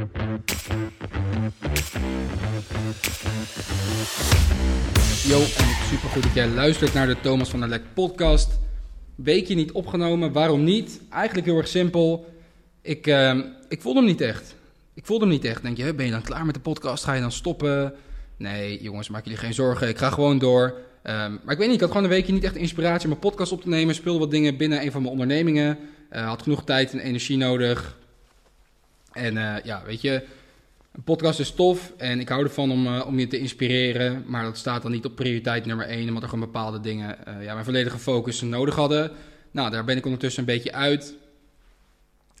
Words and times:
Yo, 0.00 0.06
en 5.40 5.68
super 5.88 6.08
goed 6.08 6.22
dat 6.22 6.34
jij 6.34 6.48
luistert 6.48 6.94
naar 6.94 7.06
de 7.06 7.20
Thomas 7.20 7.48
van 7.50 7.60
der 7.60 7.68
Lek 7.68 7.82
podcast. 7.94 8.58
Weekje 9.14 9.54
niet 9.54 9.72
opgenomen, 9.72 10.32
waarom 10.32 10.64
niet? 10.64 11.00
Eigenlijk 11.10 11.46
heel 11.46 11.56
erg 11.56 11.68
simpel. 11.68 12.34
Ik, 12.82 13.06
uh, 13.06 13.38
ik 13.68 13.80
voelde 13.80 13.98
hem 13.98 14.08
niet 14.08 14.20
echt. 14.20 14.54
Ik 14.94 15.06
voelde 15.06 15.24
hem 15.24 15.34
niet 15.34 15.44
echt. 15.44 15.62
Denk 15.62 15.76
je, 15.76 15.94
ben 15.94 16.04
je 16.04 16.12
dan 16.12 16.22
klaar 16.22 16.46
met 16.46 16.54
de 16.54 16.60
podcast? 16.60 17.04
Ga 17.04 17.12
je 17.12 17.20
dan 17.20 17.32
stoppen? 17.32 17.94
Nee, 18.36 18.82
jongens, 18.82 19.08
maak 19.08 19.24
jullie 19.24 19.38
geen 19.38 19.54
zorgen. 19.54 19.88
Ik 19.88 19.98
ga 19.98 20.10
gewoon 20.10 20.38
door. 20.38 20.62
Um, 21.02 21.40
maar 21.44 21.52
ik 21.52 21.58
weet 21.58 21.66
niet, 21.66 21.74
ik 21.74 21.80
had 21.80 21.90
gewoon 21.90 22.04
een 22.04 22.10
weekje 22.10 22.32
niet 22.32 22.44
echt 22.44 22.56
inspiratie 22.56 23.02
om 23.02 23.08
mijn 23.08 23.20
podcast 23.20 23.52
op 23.52 23.62
te 23.62 23.68
nemen. 23.68 23.94
Speelde 23.94 24.18
wat 24.18 24.30
dingen 24.30 24.56
binnen 24.56 24.82
een 24.82 24.92
van 24.92 25.00
mijn 25.00 25.12
ondernemingen. 25.12 25.78
Uh, 26.12 26.26
had 26.26 26.42
genoeg 26.42 26.64
tijd 26.64 26.92
en 26.92 26.98
energie 26.98 27.36
nodig. 27.36 27.98
En 29.12 29.36
uh, 29.36 29.56
ja, 29.64 29.82
weet 29.84 30.00
je, 30.00 30.24
een 30.92 31.02
podcast 31.02 31.40
is 31.40 31.50
tof 31.50 31.92
en 31.96 32.20
ik 32.20 32.28
hou 32.28 32.42
ervan 32.42 32.70
om, 32.70 32.86
uh, 32.86 33.06
om 33.06 33.18
je 33.18 33.26
te 33.26 33.38
inspireren. 33.38 34.24
Maar 34.26 34.44
dat 34.44 34.56
staat 34.56 34.82
dan 34.82 34.90
niet 34.90 35.04
op 35.04 35.16
prioriteit 35.16 35.66
nummer 35.66 35.86
1, 35.86 36.08
omdat 36.08 36.22
er 36.22 36.28
gewoon 36.28 36.44
bepaalde 36.44 36.80
dingen 36.80 37.16
uh, 37.28 37.44
ja, 37.44 37.52
mijn 37.52 37.64
volledige 37.64 37.98
focus 37.98 38.40
nodig 38.40 38.74
hadden. 38.74 39.10
Nou, 39.50 39.70
daar 39.70 39.84
ben 39.84 39.96
ik 39.96 40.04
ondertussen 40.04 40.40
een 40.40 40.54
beetje 40.54 40.72
uit. 40.72 41.14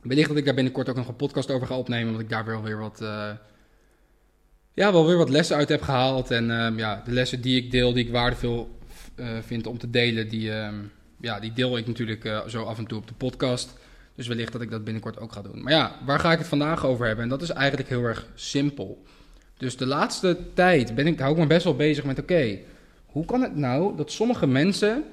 Wellicht 0.02 0.28
dat 0.28 0.36
ik 0.36 0.44
daar 0.44 0.54
binnenkort 0.54 0.88
ook 0.88 0.96
nog 0.96 1.08
een 1.08 1.16
podcast 1.16 1.50
over 1.50 1.66
ga 1.66 1.78
opnemen, 1.78 2.06
omdat 2.06 2.22
ik 2.22 2.28
daar 2.28 2.44
wel 2.44 2.62
weer 2.62 2.78
wat, 2.78 2.98
ja, 4.74 4.92
wel 4.92 5.06
weer 5.06 5.16
wat 5.16 5.28
lessen 5.28 5.56
uit 5.56 5.68
heb 5.68 5.82
gehaald. 5.82 6.30
En 6.30 6.50
uh, 6.50 6.68
ja, 6.76 7.02
de 7.04 7.12
lessen 7.12 7.40
die 7.40 7.56
ik 7.56 7.70
deel, 7.70 7.92
die 7.92 8.04
ik 8.04 8.12
waardevol 8.12 8.78
vind 9.40 9.66
om 9.66 9.78
te 9.78 9.90
delen, 9.90 10.28
die, 10.28 10.50
ja, 11.20 11.40
die 11.40 11.52
deel 11.52 11.78
ik 11.78 11.86
natuurlijk 11.86 12.42
zo 12.46 12.62
af 12.62 12.78
en 12.78 12.86
toe 12.86 12.98
op 12.98 13.08
de 13.08 13.14
podcast. 13.14 13.78
Dus 14.20 14.28
wellicht 14.28 14.52
dat 14.52 14.60
ik 14.60 14.70
dat 14.70 14.84
binnenkort 14.84 15.18
ook 15.18 15.32
ga 15.32 15.42
doen. 15.42 15.62
Maar 15.62 15.72
ja, 15.72 15.96
waar 16.04 16.18
ga 16.18 16.32
ik 16.32 16.38
het 16.38 16.46
vandaag 16.46 16.86
over 16.86 17.06
hebben? 17.06 17.24
En 17.24 17.30
dat 17.30 17.42
is 17.42 17.50
eigenlijk 17.50 17.88
heel 17.88 18.02
erg 18.02 18.26
simpel. 18.34 19.02
Dus 19.56 19.76
de 19.76 19.86
laatste 19.86 20.38
tijd 20.54 20.94
ben 20.94 21.06
ik, 21.06 21.18
hou 21.18 21.32
ik 21.32 21.38
me 21.38 21.46
best 21.46 21.64
wel 21.64 21.76
bezig 21.76 22.04
met: 22.04 22.18
oké, 22.18 22.58
hoe 23.06 23.24
kan 23.24 23.42
het 23.42 23.56
nou 23.56 23.96
dat 23.96 24.12
sommige 24.12 24.46
mensen 24.46 25.04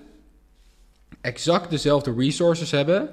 exact 1.21 1.69
dezelfde 1.69 2.13
resources 2.17 2.71
hebben 2.71 3.09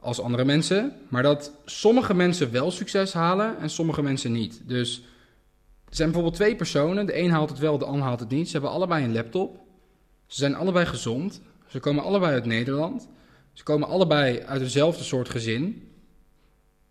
als 0.00 0.20
andere 0.20 0.44
mensen, 0.44 0.92
maar 1.08 1.22
dat 1.22 1.52
sommige 1.64 2.14
mensen 2.14 2.52
wel 2.52 2.70
succes 2.70 3.12
halen 3.12 3.58
en 3.58 3.70
sommige 3.70 4.02
mensen 4.02 4.32
niet. 4.32 4.60
Dus 4.64 4.96
er 5.88 5.96
zijn 5.96 6.10
bijvoorbeeld 6.10 6.42
twee 6.42 6.56
personen, 6.56 7.06
de 7.06 7.18
een 7.18 7.30
haalt 7.30 7.50
het 7.50 7.58
wel, 7.58 7.78
de 7.78 7.84
ander 7.84 8.06
haalt 8.06 8.20
het 8.20 8.28
niet. 8.30 8.46
Ze 8.46 8.52
hebben 8.52 8.70
allebei 8.70 9.04
een 9.04 9.12
laptop, 9.12 9.58
ze 10.26 10.36
zijn 10.36 10.54
allebei 10.54 10.86
gezond, 10.86 11.40
ze 11.66 11.80
komen 11.80 12.04
allebei 12.04 12.32
uit 12.32 12.46
Nederland, 12.46 13.08
ze 13.56 13.62
komen 13.62 13.88
allebei 13.88 14.42
uit 14.42 14.60
dezelfde 14.60 15.04
soort 15.04 15.28
gezin. 15.28 15.88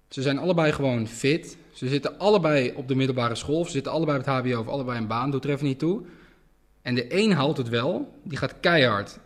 Ze 0.10 0.22
zijn 0.22 0.38
allebei 0.38 0.72
gewoon 0.72 1.08
fit. 1.08 1.58
Ze 1.74 1.88
zitten 1.88 2.20
allebei 2.20 2.74
op 2.76 2.88
de 2.88 2.96
middelbare 2.96 3.36
school. 3.36 3.66
Ze 3.66 3.72
zitten 3.72 3.92
allebei 3.92 4.20
op 4.20 4.26
het 4.26 4.34
HBO 4.34 4.60
of 4.60 4.68
allebei 4.68 4.98
een 4.98 5.08
baan. 5.08 5.32
Doet 5.32 5.44
er 5.44 5.50
even 5.50 5.66
niet 5.66 5.80
toe. 5.80 6.02
En 6.82 6.96
de 6.96 7.06
een 7.22 7.32
haalt 7.32 7.58
het 7.58 7.70
wel. 7.70 8.20
Die 8.24 8.38
gaat 8.38 8.60
keihard. 8.60 9.20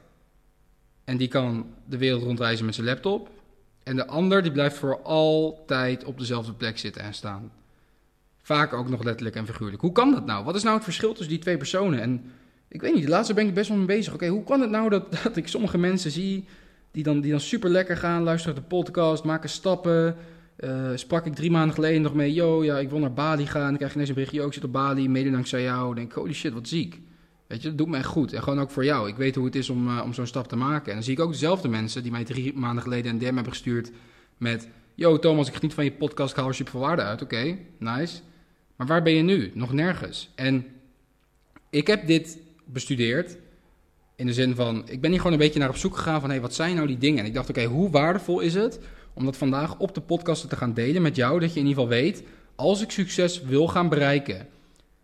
En 1.04 1.18
die 1.18 1.28
kan 1.28 1.66
de 1.86 1.98
wereld 1.98 2.24
rondreizen 2.24 2.66
met 2.66 2.76
zijn 2.76 2.88
laptop. 2.88 3.30
En 3.84 3.96
de 3.96 4.08
ander 4.08 4.42
die 4.42 4.52
blijft 4.52 4.78
voor 4.78 5.02
altijd 5.02 6.04
op 6.04 6.20
dezelfde 6.20 6.54
plek 6.54 6.78
zitten 6.78 7.02
en 7.02 7.14
staan. 7.14 7.52
Vaak 8.42 8.74
ook 8.74 8.90
nog 8.90 9.04
letterlijk 9.04 9.36
en 9.36 9.46
figuurlijk. 9.46 9.82
Hoe 9.82 9.92
kan 9.92 10.12
dat 10.12 10.26
nou? 10.26 10.46
Wat 10.46 10.56
is 10.56 10.64
nou 10.64 10.76
het 10.76 10.84
verschil 10.84 11.10
tussen 11.10 11.30
die 11.30 11.40
twee 11.40 11.58
personen? 11.58 12.02
En 12.02 12.32
ik 12.68 12.82
weet 12.82 12.94
niet, 12.94 13.04
de 13.04 13.10
laatste 13.10 13.34
ben 13.34 13.48
ik 13.48 13.54
best 13.54 13.70
wel 13.70 13.78
mee 13.78 13.86
bezig. 13.86 14.14
Oké, 14.14 14.28
hoe 14.28 14.44
kan 14.44 14.62
het 14.62 14.70
nou 14.70 14.90
dat, 14.90 15.12
dat 15.24 15.36
ik 15.36 15.48
sommige 15.48 15.78
mensen 15.78 16.12
zie 16.12 16.46
die 17.04 17.14
dan, 17.14 17.22
die 17.22 17.32
dan 17.32 17.40
super 17.40 17.70
lekker 17.70 17.98
gaan, 17.98 18.24
luisteren 18.24 18.56
de 18.56 18.62
podcast, 18.62 19.24
maken 19.24 19.50
stappen. 19.50 20.16
Uh, 20.60 20.92
sprak 20.96 21.26
ik 21.26 21.36
drie 21.36 21.52
maanden 21.52 21.74
geleden 21.74 22.02
nog 22.02 22.14
mee, 22.14 22.34
yo, 22.34 22.64
ja, 22.64 22.80
ik 22.80 22.90
wil 22.90 23.00
naar 23.00 23.14
Bali 23.14 23.46
gaan. 23.46 23.68
Dan 23.68 23.76
krijg 23.76 23.90
je 23.90 23.94
ineens 23.94 24.10
een 24.10 24.16
berichtje, 24.16 24.40
yo, 24.40 24.48
ik 24.48 24.54
zit 24.54 24.64
op 24.64 24.72
Bali, 24.72 25.10
mede 25.10 25.32
dankzij 25.32 25.62
jou. 25.62 25.96
Denk 25.96 26.14
holy 26.14 26.34
shit, 26.34 26.54
wat 26.54 26.68
ziek. 26.68 27.00
Weet 27.48 27.62
je, 27.62 27.68
dat 27.68 27.78
doet 27.78 27.96
echt 27.96 28.06
goed. 28.06 28.34
En 28.34 28.44
gewoon 28.44 28.60
ook 28.60 28.72
voor 28.72 28.86
jou. 28.86 29.08
Ik 29.08 29.16
weet 29.16 29.36
hoe 29.36 29.46
het 29.46 29.56
is 29.56 29.70
om, 29.70 29.88
uh, 29.88 30.02
om 30.04 30.14
zo'n 30.14 30.28
stap 30.28 30.48
te 30.48 30.56
maken. 30.56 30.88
En 30.88 30.94
dan 30.94 31.04
zie 31.04 31.14
ik 31.14 31.20
ook 31.20 31.32
dezelfde 31.32 31.68
mensen 31.68 32.02
die 32.02 32.12
mij 32.12 32.24
drie 32.24 32.54
maanden 32.54 32.84
geleden 32.84 33.12
een 33.12 33.18
DM 33.18 33.26
hebben 33.26 33.54
gestuurd 33.54 33.92
met... 34.38 34.68
Yo, 34.96 35.20
Thomas, 35.20 35.48
ik 35.48 35.54
geniet 35.54 35.74
van 35.74 35.84
je 35.84 35.92
podcast, 35.92 36.32
ik 36.32 36.38
haal 36.38 36.54
veel 36.54 36.80
waarde 36.80 37.02
uit. 37.02 37.22
Oké, 37.22 37.58
nice. 37.78 38.20
Maar 38.76 38.88
waar 38.88 39.02
ben 39.02 39.14
je 39.14 39.24
nu? 39.24 39.52
Nog 39.54 39.74
nergens. 39.74 40.32
En 40.36 40.66
ik 41.70 41.88
heb 41.88 42.08
dit 42.08 42.38
bestudeerd 42.66 43.38
in 44.20 44.26
de 44.26 44.34
zin 44.34 44.56
van, 44.56 44.84
ik 44.86 45.02
ben 45.02 45.10
hier 45.10 45.20
gewoon 45.20 45.34
een 45.34 45.40
beetje 45.40 45.60
naar 45.60 45.70
op 45.70 45.76
zoek 45.76 45.96
gegaan 45.96 46.22
van, 46.22 46.30
hey, 46.30 46.42
wat 46.42 46.54
zijn 46.54 46.76
nou 46.76 46.88
die 46.88 46.98
dingen? 46.98 47.20
En 47.20 47.26
ik 47.26 47.34
dacht, 47.34 47.50
oké, 47.50 47.64
hoe 47.64 47.90
waardevol 47.90 48.40
is 48.40 48.54
het 48.54 48.80
om 49.14 49.26
dat 49.26 49.38
vandaag 49.38 49.78
op 49.78 49.94
de 49.94 50.02
podcasten 50.02 50.50
te 50.50 50.56
gaan 50.56 50.74
delen 50.74 51.02
met 51.02 51.16
jou, 51.16 51.40
dat 51.40 51.54
je 51.54 51.60
in 51.60 51.66
ieder 51.66 51.84
geval 51.84 51.98
weet, 52.00 52.24
als 52.56 52.82
ik 52.82 52.92
succes 52.92 53.42
wil 53.42 53.68
gaan 53.68 53.90
bereiken, 53.90 54.48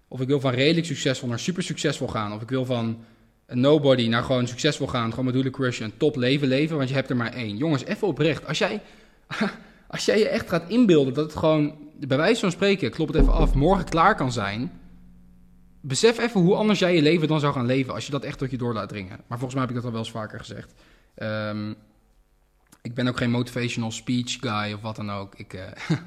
of 0.07 0.21
ik 0.21 0.27
wil 0.27 0.39
van 0.39 0.53
redelijk 0.53 0.85
succesvol 0.85 1.29
naar 1.29 1.39
super 1.39 1.63
succesvol 1.63 2.07
gaan, 2.07 2.33
of 2.33 2.41
ik 2.41 2.49
wil 2.49 2.65
van 2.65 2.97
nobody 3.47 4.07
naar 4.07 4.23
gewoon 4.23 4.47
succesvol 4.47 4.87
gaan, 4.87 5.09
gewoon 5.09 5.25
met 5.25 5.33
Doelen 5.33 5.51
Crush 5.51 5.79
een 5.79 5.97
top 5.97 6.15
leven 6.15 6.47
leven, 6.47 6.77
want 6.77 6.89
je 6.89 6.95
hebt 6.95 7.09
er 7.09 7.15
maar 7.15 7.33
één. 7.33 7.57
Jongens, 7.57 7.85
even 7.85 8.07
oprecht, 8.07 8.47
als 8.47 8.57
jij, 8.57 8.81
als 9.87 10.05
jij 10.05 10.19
je 10.19 10.29
echt 10.29 10.49
gaat 10.49 10.69
inbeelden 10.69 11.13
dat 11.13 11.25
het 11.25 11.35
gewoon, 11.35 11.75
bij 11.99 12.17
wijze 12.17 12.39
van 12.39 12.51
spreken, 12.51 12.91
klop 12.91 13.07
het 13.07 13.17
even 13.17 13.33
af, 13.33 13.53
morgen 13.53 13.85
klaar 13.85 14.15
kan 14.15 14.31
zijn 14.31 14.71
besef 15.87 16.19
even 16.19 16.41
hoe 16.41 16.55
anders 16.55 16.79
jij 16.79 16.95
je 16.95 17.01
leven 17.01 17.27
dan 17.27 17.39
zou 17.39 17.53
gaan 17.53 17.65
leven 17.65 17.93
als 17.93 18.05
je 18.05 18.11
dat 18.11 18.23
echt 18.23 18.37
tot 18.37 18.51
je 18.51 18.57
door 18.57 18.73
laat 18.73 18.89
dringen. 18.89 19.19
Maar 19.27 19.39
volgens 19.39 19.53
mij 19.53 19.61
heb 19.61 19.69
ik 19.69 19.75
dat 19.75 19.85
al 19.85 19.91
wel 19.91 19.99
eens 19.99 20.11
vaker 20.11 20.39
gezegd. 20.39 20.73
Um, 21.17 21.75
ik 22.81 22.93
ben 22.93 23.07
ook 23.07 23.17
geen 23.17 23.31
motivational 23.31 23.91
speech 23.91 24.37
guy 24.39 24.73
of 24.73 24.81
wat 24.81 24.95
dan 24.95 25.11
ook. 25.11 25.35
Ik, 25.35 25.53
uh, 25.53 25.61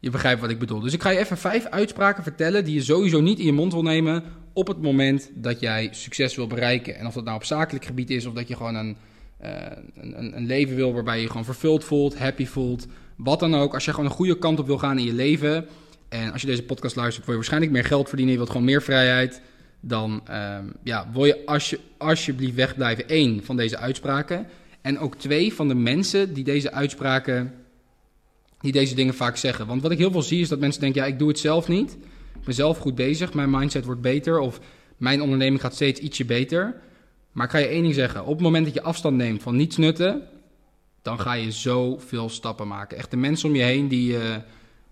je 0.00 0.10
begrijpt 0.10 0.40
wat 0.40 0.50
ik 0.50 0.58
bedoel. 0.58 0.80
Dus 0.80 0.92
ik 0.92 1.02
ga 1.02 1.10
je 1.10 1.18
even 1.18 1.38
vijf 1.38 1.64
uitspraken 1.64 2.22
vertellen 2.22 2.64
die 2.64 2.74
je 2.74 2.82
sowieso 2.82 3.20
niet 3.20 3.38
in 3.38 3.44
je 3.44 3.52
mond 3.52 3.72
wil 3.72 3.82
nemen 3.82 4.24
op 4.52 4.66
het 4.66 4.82
moment 4.82 5.30
dat 5.34 5.60
jij 5.60 5.88
succes 5.92 6.36
wil 6.36 6.46
bereiken. 6.46 6.96
En 6.96 7.06
of 7.06 7.14
dat 7.14 7.24
nou 7.24 7.36
op 7.36 7.44
zakelijk 7.44 7.84
gebied 7.84 8.10
is 8.10 8.26
of 8.26 8.34
dat 8.34 8.48
je 8.48 8.56
gewoon 8.56 8.74
een, 8.74 8.96
uh, 9.42 9.50
een, 9.94 10.36
een 10.36 10.46
leven 10.46 10.76
wil 10.76 10.92
waarbij 10.92 11.16
je, 11.16 11.22
je 11.22 11.28
gewoon 11.28 11.44
vervuld 11.44 11.84
voelt, 11.84 12.18
happy 12.18 12.46
voelt. 12.46 12.86
Wat 13.16 13.40
dan 13.40 13.54
ook. 13.54 13.74
Als 13.74 13.84
je 13.84 13.90
gewoon 13.90 14.06
een 14.06 14.16
goede 14.16 14.38
kant 14.38 14.58
op 14.58 14.66
wil 14.66 14.78
gaan 14.78 14.98
in 14.98 15.04
je 15.04 15.12
leven 15.12 15.68
en 16.08 16.32
als 16.32 16.40
je 16.40 16.46
deze 16.46 16.62
podcast 16.62 16.96
luistert, 16.96 17.24
wil 17.24 17.34
je 17.34 17.40
waarschijnlijk 17.40 17.72
meer 17.72 17.84
geld 17.84 18.08
verdienen. 18.08 18.32
Je 18.32 18.40
wilt 18.40 18.50
gewoon 18.50 18.66
meer 18.66 18.82
vrijheid. 18.82 19.40
Dan 19.80 20.22
um, 20.30 20.72
ja, 20.82 21.08
wil 21.12 21.24
je 21.24 21.46
als 21.46 21.70
je 21.70 21.80
alsjeblieft 21.96 22.54
wegblijven. 22.54 23.04
Eén 23.06 23.44
van 23.44 23.56
deze 23.56 23.78
uitspraken. 23.78 24.46
En 24.80 24.98
ook 24.98 25.16
twee 25.16 25.54
van 25.54 25.68
de 25.68 25.74
mensen 25.74 26.34
die 26.34 26.44
deze 26.44 26.72
uitspraken, 26.72 27.54
die 28.60 28.72
deze 28.72 28.94
dingen 28.94 29.14
vaak 29.14 29.36
zeggen. 29.36 29.66
Want 29.66 29.82
wat 29.82 29.90
ik 29.90 29.98
heel 29.98 30.10
veel 30.10 30.22
zie 30.22 30.40
is 30.40 30.48
dat 30.48 30.58
mensen 30.58 30.80
denken, 30.80 31.02
ja, 31.02 31.06
ik 31.06 31.18
doe 31.18 31.28
het 31.28 31.38
zelf 31.38 31.68
niet. 31.68 31.92
Ik 32.34 32.44
ben 32.44 32.54
zelf 32.54 32.78
goed 32.78 32.94
bezig, 32.94 33.34
mijn 33.34 33.50
mindset 33.50 33.84
wordt 33.84 34.00
beter. 34.00 34.38
Of 34.38 34.60
mijn 34.96 35.22
onderneming 35.22 35.60
gaat 35.60 35.74
steeds 35.74 36.00
ietsje 36.00 36.24
beter. 36.24 36.80
Maar 37.32 37.44
ik 37.44 37.52
ga 37.52 37.58
je 37.58 37.66
één 37.66 37.82
ding 37.82 37.94
zeggen. 37.94 38.24
Op 38.24 38.32
het 38.32 38.40
moment 38.40 38.64
dat 38.64 38.74
je 38.74 38.82
afstand 38.82 39.16
neemt 39.16 39.42
van 39.42 39.56
niets 39.56 39.76
nutten, 39.76 40.22
dan 41.02 41.20
ga 41.20 41.32
je 41.32 41.52
zoveel 41.52 42.28
stappen 42.28 42.68
maken. 42.68 42.98
Echt 42.98 43.10
de 43.10 43.16
mensen 43.16 43.48
om 43.48 43.54
je 43.54 43.62
heen 43.62 43.88
die... 43.88 44.12
Uh, 44.12 44.36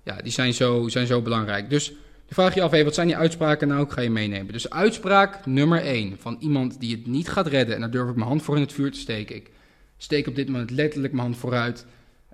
ja, 0.06 0.16
die 0.22 0.32
zijn 0.32 0.54
zo, 0.54 0.88
zijn 0.88 1.06
zo 1.06 1.22
belangrijk. 1.22 1.70
Dus 1.70 1.88
dan 1.88 1.98
vraag 2.28 2.54
je 2.54 2.62
af, 2.62 2.70
wat 2.70 2.94
zijn 2.94 3.06
die 3.06 3.16
uitspraken 3.16 3.68
nou? 3.68 3.82
Ik 3.82 3.90
ga 3.90 4.00
je 4.00 4.10
meenemen. 4.10 4.52
Dus 4.52 4.70
uitspraak 4.70 5.46
nummer 5.46 5.80
1 5.80 6.16
van 6.18 6.36
iemand 6.40 6.80
die 6.80 6.96
het 6.96 7.06
niet 7.06 7.28
gaat 7.28 7.46
redden. 7.46 7.74
En 7.74 7.80
daar 7.80 7.90
durf 7.90 8.08
ik 8.08 8.14
mijn 8.14 8.28
hand 8.28 8.42
voor 8.42 8.56
in 8.56 8.62
het 8.62 8.72
vuur 8.72 8.92
te 8.92 8.98
steken. 8.98 9.36
Ik 9.36 9.50
steek 9.96 10.26
op 10.26 10.34
dit 10.34 10.48
moment 10.48 10.70
letterlijk 10.70 11.12
mijn 11.12 11.24
hand 11.24 11.36
vooruit. 11.36 11.86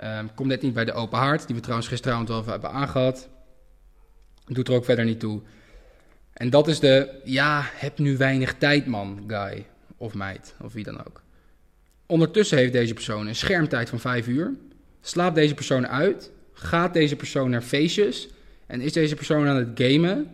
Um, 0.05 0.35
kom 0.35 0.47
net 0.47 0.63
niet 0.63 0.75
bij 0.75 0.85
de 0.85 0.93
open 0.93 1.19
haard, 1.19 1.47
die 1.47 1.57
we 1.57 1.63
trouwens 1.63 1.89
gisteravond 1.89 2.29
wel 2.29 2.45
hebben 2.47 2.71
aangehad. 2.71 3.29
Doet 4.47 4.69
er 4.69 4.75
ook 4.75 4.85
verder 4.85 5.05
niet 5.05 5.21
toe. 5.21 5.41
En 6.33 6.51
dat 6.51 6.69
is 6.69 6.81
de, 6.81 7.21
ja, 7.25 7.63
heb 7.65 7.99
nu 7.99 8.17
weinig 8.17 8.55
tijd 8.59 8.87
man, 8.87 9.25
guy. 9.27 9.67
Of 9.97 10.15
meid, 10.15 10.55
of 10.61 10.73
wie 10.73 10.85
dan 10.85 11.07
ook. 11.07 11.23
Ondertussen 12.07 12.59
heeft 12.59 12.73
deze 12.73 12.95
persoon 12.95 13.27
een 13.27 13.35
schermtijd 13.35 13.89
van 13.89 14.01
5 14.01 14.27
uur. 14.27 14.55
Slaapt 15.01 15.35
deze 15.35 15.55
persoon 15.55 15.89
uit 15.89 16.31
Gaat 16.63 16.93
deze 16.93 17.17
persoon 17.17 17.51
naar 17.51 17.63
feestjes? 17.63 18.29
En 18.67 18.81
is 18.81 18.93
deze 18.93 19.15
persoon 19.15 19.47
aan 19.47 19.57
het 19.57 19.69
gamen? 19.75 20.31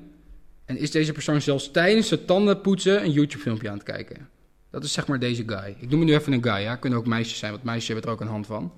En 0.64 0.76
is 0.76 0.90
deze 0.90 1.12
persoon 1.12 1.40
zelfs 1.40 1.70
tijdens 1.70 2.10
het 2.10 2.26
tandenpoetsen 2.26 3.04
een 3.04 3.10
YouTube-filmpje 3.10 3.68
aan 3.68 3.74
het 3.74 3.82
kijken? 3.82 4.28
Dat 4.70 4.84
is 4.84 4.92
zeg 4.92 5.06
maar 5.06 5.18
deze 5.18 5.42
guy. 5.46 5.76
Ik 5.78 5.90
noem 5.90 6.00
hem 6.00 6.08
nu 6.08 6.14
even 6.14 6.32
een 6.32 6.42
guy, 6.42 6.62
ja. 6.62 6.76
Kunnen 6.76 6.98
ook 6.98 7.06
meisjes 7.06 7.38
zijn, 7.38 7.52
want 7.52 7.64
meisjes 7.64 7.86
hebben 7.86 8.04
er 8.04 8.10
ook 8.10 8.20
een 8.20 8.26
hand 8.26 8.46
van. 8.46 8.72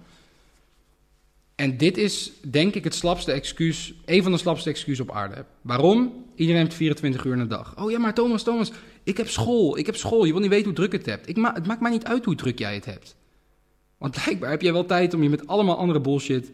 En 1.55 1.77
dit 1.77 1.97
is, 1.97 2.33
denk 2.51 2.75
ik, 2.75 2.85
het 2.85 2.95
slapste 2.95 3.33
excuus, 3.33 3.95
een 4.05 4.23
van 4.23 4.33
de 4.33 4.39
slapste 4.39 4.71
excuses 4.71 5.01
op 5.01 5.11
aarde. 5.11 5.45
Waarom? 5.61 6.25
Iedereen 6.35 6.63
heeft 6.63 6.75
24 6.75 7.25
uur 7.25 7.33
in 7.33 7.39
de 7.39 7.47
dag. 7.47 7.83
Oh 7.83 7.91
ja, 7.91 7.99
maar 7.99 8.15
Thomas, 8.15 8.43
Thomas, 8.43 8.73
ik 9.03 9.17
heb 9.17 9.29
school, 9.29 9.79
ik 9.79 9.87
heb 9.87 9.97
school. 9.97 10.25
Je 10.25 10.33
wil 10.33 10.41
niet 10.41 10.51
weten 10.51 10.67
hoe 10.67 10.75
druk 10.75 10.93
het 10.93 11.07
hebt. 11.07 11.29
Ik 11.29 11.37
het 11.37 11.67
maakt 11.67 11.81
mij 11.81 11.91
niet 11.91 12.05
uit 12.05 12.25
hoe 12.25 12.35
druk 12.35 12.59
jij 12.59 12.75
het 12.75 12.85
hebt. 12.85 13.17
Want 13.99 14.23
blijkbaar 14.23 14.51
heb 14.51 14.63
jij 14.63 14.73
wel 14.73 14.87
tijd 14.87 15.15
om 15.15 15.23
je 15.23 15.29
met 15.29 15.47
allemaal 15.47 15.77
andere 15.77 16.01
bullshit 16.01 16.51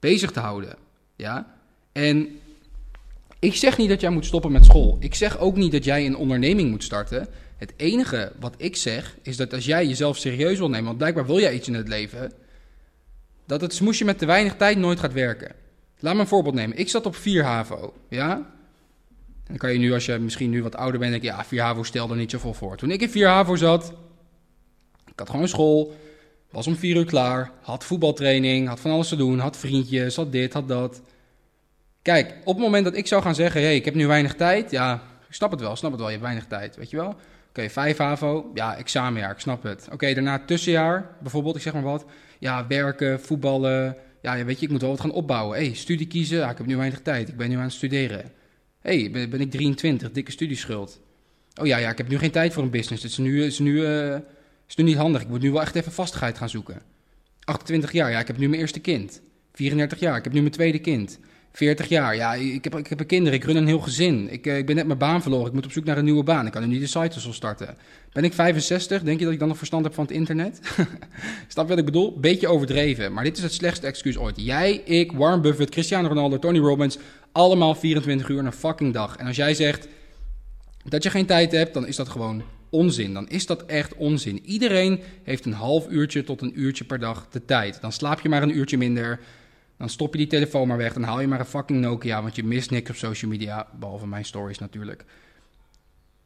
bezig 0.00 0.30
te 0.30 0.40
houden. 0.40 0.76
Ja? 1.16 1.54
En 1.92 2.38
ik 3.38 3.54
zeg 3.54 3.78
niet 3.78 3.88
dat 3.88 4.00
jij 4.00 4.10
moet 4.10 4.26
stoppen 4.26 4.52
met 4.52 4.64
school. 4.64 4.96
Ik 5.00 5.14
zeg 5.14 5.38
ook 5.38 5.56
niet 5.56 5.72
dat 5.72 5.84
jij 5.84 6.06
een 6.06 6.16
onderneming 6.16 6.70
moet 6.70 6.84
starten. 6.84 7.28
Het 7.56 7.72
enige 7.76 8.32
wat 8.40 8.54
ik 8.56 8.76
zeg 8.76 9.16
is 9.22 9.36
dat 9.36 9.52
als 9.52 9.64
jij 9.64 9.86
jezelf 9.86 10.16
serieus 10.16 10.58
wil 10.58 10.68
nemen, 10.68 10.86
want 10.86 10.98
blijkbaar 10.98 11.26
wil 11.26 11.40
jij 11.40 11.54
iets 11.54 11.68
in 11.68 11.74
het 11.74 11.88
leven, 11.88 12.32
dat 13.46 13.60
het 13.60 13.74
smoesje 13.74 14.04
met 14.04 14.18
te 14.18 14.26
weinig 14.26 14.56
tijd 14.56 14.78
nooit 14.78 15.00
gaat 15.00 15.12
werken. 15.12 15.54
Laat 15.98 16.14
me 16.14 16.20
een 16.20 16.26
voorbeeld 16.26 16.54
nemen. 16.54 16.78
Ik 16.78 16.88
zat 16.88 17.06
op 17.06 17.16
4 17.16 17.44
HAVO, 17.44 17.94
ja? 18.08 18.36
En 18.36 19.54
dan 19.54 19.56
kan 19.56 19.72
je 19.72 19.78
nu, 19.78 19.92
als 19.92 20.06
je 20.06 20.18
misschien 20.18 20.50
nu 20.50 20.62
wat 20.62 20.76
ouder 20.76 21.00
bent, 21.00 21.10
denken... 21.12 21.28
ja, 21.28 21.44
4 21.44 21.62
HAVO 21.62 21.82
stelde 21.82 22.14
niet 22.14 22.30
zoveel 22.30 22.54
voor. 22.54 22.76
Toen 22.76 22.90
ik 22.90 23.00
in 23.00 23.10
4 23.10 23.28
HAVO 23.28 23.56
zat, 23.56 23.92
ik 25.06 25.18
had 25.18 25.30
gewoon 25.30 25.48
school... 25.48 25.96
was 26.50 26.66
om 26.66 26.76
4 26.76 26.96
uur 26.96 27.04
klaar, 27.04 27.50
had 27.62 27.84
voetbaltraining, 27.84 28.68
had 28.68 28.80
van 28.80 28.90
alles 28.90 29.08
te 29.08 29.16
doen... 29.16 29.38
had 29.38 29.56
vriendjes, 29.56 30.16
had 30.16 30.32
dit, 30.32 30.52
had 30.52 30.68
dat. 30.68 31.02
Kijk, 32.02 32.34
op 32.44 32.54
het 32.54 32.64
moment 32.64 32.84
dat 32.84 32.96
ik 32.96 33.06
zou 33.06 33.22
gaan 33.22 33.34
zeggen... 33.34 33.60
hé, 33.60 33.66
hey, 33.66 33.76
ik 33.76 33.84
heb 33.84 33.94
nu 33.94 34.06
weinig 34.06 34.34
tijd, 34.34 34.70
ja, 34.70 35.02
ik 35.28 35.34
snap 35.34 35.50
het 35.50 35.60
wel, 35.60 35.76
snap 35.76 35.90
het 35.90 36.00
wel, 36.00 36.08
je 36.08 36.16
hebt 36.16 36.26
weinig 36.26 36.46
tijd, 36.46 36.76
weet 36.76 36.90
je 36.90 36.96
wel... 36.96 37.16
Oké, 37.48 37.70
5 37.70 37.96
HAVO, 37.96 38.50
ja, 38.54 38.76
examenjaar, 38.76 39.30
ik 39.30 39.38
snap 39.38 39.62
het. 39.62 39.88
Oké, 39.92 40.14
daarna 40.14 40.38
tussenjaar, 40.38 41.16
bijvoorbeeld, 41.22 41.56
ik 41.56 41.62
zeg 41.62 41.72
maar 41.72 41.82
wat. 41.82 42.04
Ja, 42.38 42.66
werken, 42.66 43.20
voetballen. 43.20 43.96
Ja, 44.22 44.44
weet 44.44 44.58
je, 44.58 44.64
ik 44.66 44.72
moet 44.72 44.80
wel 44.80 44.90
wat 44.90 45.00
gaan 45.00 45.10
opbouwen. 45.10 45.58
hey, 45.58 45.74
studie 45.74 46.06
kiezen, 46.06 46.38
ja, 46.38 46.50
ik 46.50 46.58
heb 46.58 46.66
nu 46.66 46.76
weinig 46.76 47.00
tijd. 47.00 47.28
Ik 47.28 47.36
ben 47.36 47.48
nu 47.48 47.56
aan 47.56 47.62
het 47.62 47.72
studeren. 47.72 48.32
hey, 48.80 49.10
ben, 49.10 49.40
ik 49.40 49.50
23, 49.50 50.10
dikke 50.10 50.30
studieschuld. 50.30 51.00
Oh 51.60 51.66
ja, 51.66 51.76
ja, 51.76 51.90
ik 51.90 51.98
heb 51.98 52.08
nu 52.08 52.18
geen 52.18 52.30
tijd 52.30 52.52
voor 52.52 52.62
een 52.62 52.70
business. 52.70 53.02
Het 53.02 53.12
is 53.12 53.18
nu, 53.18 53.44
is 53.44 53.58
nu, 53.58 53.72
uh, 53.72 54.16
is 54.68 54.74
nu 54.74 54.84
niet 54.84 54.96
handig. 54.96 55.22
Ik 55.22 55.28
moet 55.28 55.40
nu 55.40 55.52
wel 55.52 55.60
echt 55.60 55.74
even 55.74 55.92
vastigheid 55.92 56.38
gaan 56.38 56.48
zoeken. 56.48 56.82
28 57.44 57.92
jaar, 57.92 58.10
ja, 58.10 58.18
ik 58.18 58.26
heb 58.26 58.38
nu 58.38 58.48
mijn 58.48 58.60
eerste 58.60 58.80
kind. 58.80 59.20
34 59.52 60.00
jaar, 60.00 60.16
ik 60.16 60.24
heb 60.24 60.32
nu 60.32 60.40
mijn 60.40 60.52
tweede 60.52 60.78
kind. 60.78 61.18
40 61.52 61.88
jaar. 61.88 62.16
Ja, 62.16 62.34
ik 62.34 62.64
heb, 62.64 62.76
ik 62.76 62.86
heb 62.86 63.00
een 63.00 63.06
kinderen, 63.06 63.38
ik 63.38 63.44
run 63.44 63.56
een 63.56 63.66
heel 63.66 63.78
gezin. 63.78 64.32
Ik, 64.32 64.46
eh, 64.46 64.56
ik 64.56 64.66
ben 64.66 64.76
net 64.76 64.86
mijn 64.86 64.98
baan 64.98 65.22
verloren, 65.22 65.46
ik 65.46 65.52
moet 65.52 65.64
op 65.64 65.72
zoek 65.72 65.84
naar 65.84 65.98
een 65.98 66.04
nieuwe 66.04 66.22
baan. 66.22 66.46
Ik 66.46 66.52
kan 66.52 66.62
nu 66.62 66.68
niet 66.68 66.80
de 66.80 67.00
site 67.00 67.20
zo 67.20 67.32
starten. 67.32 67.76
Ben 68.12 68.24
ik 68.24 68.32
65? 68.32 69.02
Denk 69.02 69.18
je 69.18 69.24
dat 69.24 69.32
ik 69.32 69.38
dan 69.38 69.48
nog 69.48 69.56
verstand 69.56 69.84
heb 69.84 69.94
van 69.94 70.04
het 70.04 70.12
internet? 70.12 70.60
Snap 71.48 71.68
wat 71.68 71.78
ik 71.78 71.84
bedoel? 71.84 72.20
Beetje 72.20 72.48
overdreven, 72.48 73.12
maar 73.12 73.24
dit 73.24 73.36
is 73.36 73.42
het 73.42 73.52
slechtste 73.52 73.86
excuus 73.86 74.18
ooit. 74.18 74.44
Jij, 74.44 74.72
ik, 74.72 75.12
Warren 75.12 75.42
Buffett, 75.42 75.70
Cristiano 75.70 76.08
Ronaldo, 76.08 76.38
Tony 76.38 76.58
Robbins, 76.58 76.98
allemaal 77.32 77.74
24 77.74 78.28
uur 78.28 78.38
een 78.38 78.52
fucking 78.52 78.92
dag. 78.92 79.16
En 79.16 79.26
als 79.26 79.36
jij 79.36 79.54
zegt 79.54 79.88
dat 80.84 81.02
je 81.02 81.10
geen 81.10 81.26
tijd 81.26 81.52
hebt, 81.52 81.74
dan 81.74 81.86
is 81.86 81.96
dat 81.96 82.08
gewoon 82.08 82.42
onzin. 82.70 83.14
Dan 83.14 83.28
is 83.28 83.46
dat 83.46 83.66
echt 83.66 83.94
onzin. 83.94 84.44
Iedereen 84.44 85.00
heeft 85.22 85.44
een 85.44 85.52
half 85.52 85.88
uurtje 85.88 86.24
tot 86.24 86.42
een 86.42 86.60
uurtje 86.60 86.84
per 86.84 86.98
dag 86.98 87.28
de 87.30 87.44
tijd. 87.44 87.80
Dan 87.80 87.92
slaap 87.92 88.20
je 88.20 88.28
maar 88.28 88.42
een 88.42 88.56
uurtje 88.56 88.78
minder. 88.78 89.20
Dan 89.76 89.88
stop 89.88 90.12
je 90.12 90.18
die 90.18 90.26
telefoon 90.26 90.68
maar 90.68 90.76
weg. 90.76 90.92
Dan 90.92 91.02
haal 91.02 91.20
je 91.20 91.26
maar 91.26 91.40
een 91.40 91.46
fucking 91.46 91.80
Nokia, 91.80 92.22
want 92.22 92.36
je 92.36 92.44
mist 92.44 92.70
niks 92.70 92.90
op 92.90 92.96
social 92.96 93.30
media. 93.30 93.66
Behalve 93.78 94.06
mijn 94.06 94.24
stories 94.24 94.58
natuurlijk. 94.58 95.04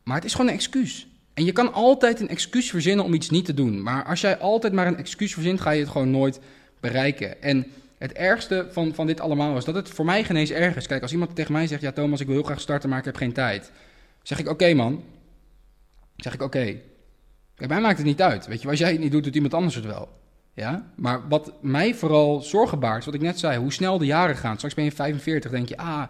Maar 0.02 0.16
het 0.16 0.24
is 0.24 0.32
gewoon 0.32 0.48
een 0.48 0.54
excuus. 0.54 1.06
En 1.34 1.44
je 1.44 1.52
kan 1.52 1.72
altijd 1.72 2.20
een 2.20 2.28
excuus 2.28 2.70
verzinnen 2.70 3.04
om 3.04 3.14
iets 3.14 3.30
niet 3.30 3.44
te 3.44 3.54
doen. 3.54 3.82
Maar 3.82 4.04
als 4.04 4.20
jij 4.20 4.38
altijd 4.38 4.72
maar 4.72 4.86
een 4.86 4.96
excuus 4.96 5.32
verzint, 5.32 5.60
ga 5.60 5.70
je 5.70 5.80
het 5.80 5.90
gewoon 5.90 6.10
nooit 6.10 6.40
bereiken. 6.80 7.42
En 7.42 7.66
het 7.98 8.12
ergste 8.12 8.66
van, 8.70 8.94
van 8.94 9.06
dit 9.06 9.20
allemaal 9.20 9.56
is 9.56 9.64
dat 9.64 9.74
het 9.74 9.88
voor 9.88 10.04
mij 10.04 10.24
geen 10.24 10.36
eens 10.36 10.50
erg 10.50 10.76
is. 10.76 10.86
Kijk, 10.86 11.02
als 11.02 11.12
iemand 11.12 11.34
tegen 11.34 11.52
mij 11.52 11.66
zegt: 11.66 11.82
Ja, 11.82 11.92
Thomas, 11.92 12.20
ik 12.20 12.26
wil 12.26 12.34
heel 12.34 12.44
graag 12.44 12.60
starten, 12.60 12.88
maar 12.88 12.98
ik 12.98 13.04
heb 13.04 13.16
geen 13.16 13.32
tijd. 13.32 13.70
Zeg 14.22 14.38
ik: 14.38 14.48
Oké, 14.48 14.74
man. 14.74 15.04
Zeg 16.22 16.34
ik: 16.34 16.42
Oké. 16.42 16.76
Okay. 17.56 17.68
mij 17.68 17.80
maakt 17.80 17.98
het 17.98 18.06
niet 18.06 18.22
uit. 18.22 18.46
Weet 18.46 18.62
je, 18.62 18.68
als 18.68 18.78
jij 18.78 18.90
het 18.90 19.00
niet 19.00 19.12
doet, 19.12 19.24
doet 19.24 19.34
iemand 19.34 19.54
anders 19.54 19.74
het 19.74 19.84
wel. 19.84 20.20
Ja? 20.54 20.90
Maar 20.96 21.28
wat 21.28 21.52
mij 21.62 21.94
vooral 21.94 22.40
zorgen 22.40 22.78
baart, 22.78 23.04
wat 23.04 23.14
ik 23.14 23.20
net 23.20 23.38
zei, 23.38 23.58
hoe 23.58 23.72
snel 23.72 23.98
de 23.98 24.06
jaren 24.06 24.36
gaan. 24.36 24.56
Straks 24.56 24.74
ben 24.74 24.84
je 24.84 24.92
45, 24.92 25.50
denk 25.50 25.68
je, 25.68 25.76
ah, 25.76 26.02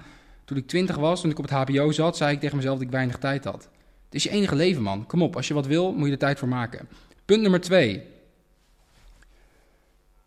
toen 0.45 0.57
ik 0.57 0.67
20 0.67 0.97
was, 0.97 1.21
toen 1.21 1.31
ik 1.31 1.39
op 1.39 1.49
het 1.49 1.53
HBO 1.53 1.93
zat, 1.93 2.17
zei 2.17 2.33
ik 2.33 2.41
tegen 2.41 2.57
mezelf 2.57 2.77
dat 2.79 2.87
ik 2.87 2.93
weinig 2.93 3.19
tijd 3.19 3.45
had. 3.45 3.69
Het 4.05 4.15
is 4.15 4.23
je 4.23 4.31
enige 4.31 4.57
leven, 4.57 4.83
man. 4.83 5.07
Kom 5.07 5.23
op, 5.23 5.37
als 5.37 5.49
je 5.49 5.55
wat 5.55 5.67
wil, 5.67 5.93
moet 5.93 6.07
je 6.07 6.13
er 6.13 6.19
tijd 6.19 6.39
voor 6.39 6.49
maken. 6.49 6.89
Punt 7.25 7.43
nummer 7.43 7.61
twee. 7.61 8.03